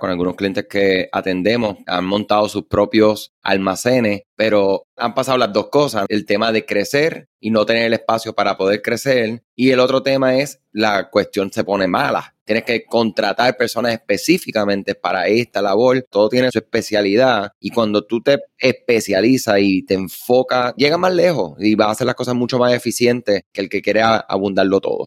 con 0.00 0.10
algunos 0.10 0.34
clientes 0.34 0.66
que 0.68 1.08
atendemos, 1.12 1.76
han 1.86 2.04
montado 2.04 2.48
sus 2.48 2.64
propios 2.64 3.32
almacenes, 3.42 4.22
pero 4.34 4.86
han 4.96 5.14
pasado 5.14 5.38
las 5.38 5.52
dos 5.52 5.68
cosas, 5.68 6.06
el 6.08 6.26
tema 6.26 6.50
de 6.50 6.66
crecer 6.66 7.28
y 7.38 7.50
no 7.50 7.64
tener 7.64 7.84
el 7.84 7.92
espacio 7.92 8.34
para 8.34 8.56
poder 8.56 8.82
crecer, 8.82 9.44
y 9.54 9.70
el 9.70 9.78
otro 9.78 10.02
tema 10.02 10.36
es 10.36 10.60
la 10.72 11.08
cuestión 11.10 11.52
se 11.52 11.62
pone 11.62 11.86
mala. 11.86 12.34
Tienes 12.44 12.64
que 12.64 12.84
contratar 12.84 13.56
personas 13.56 13.92
específicamente 13.92 14.96
para 14.96 15.28
esta 15.28 15.62
labor, 15.62 16.04
todo 16.10 16.28
tiene 16.28 16.50
su 16.50 16.58
especialidad, 16.58 17.52
y 17.60 17.70
cuando 17.70 18.04
tú 18.04 18.20
te 18.20 18.40
especializas 18.58 19.58
y 19.60 19.84
te 19.84 19.94
enfocas, 19.94 20.74
llega 20.76 20.98
más 20.98 21.14
lejos 21.14 21.54
y 21.60 21.76
vas 21.76 21.88
a 21.88 21.90
hacer 21.92 22.06
las 22.06 22.16
cosas 22.16 22.34
mucho 22.34 22.58
más 22.58 22.72
eficientes 22.72 23.42
que 23.52 23.60
el 23.60 23.68
que 23.68 23.82
quiere 23.82 24.02
abundarlo 24.02 24.80
todo. 24.80 25.06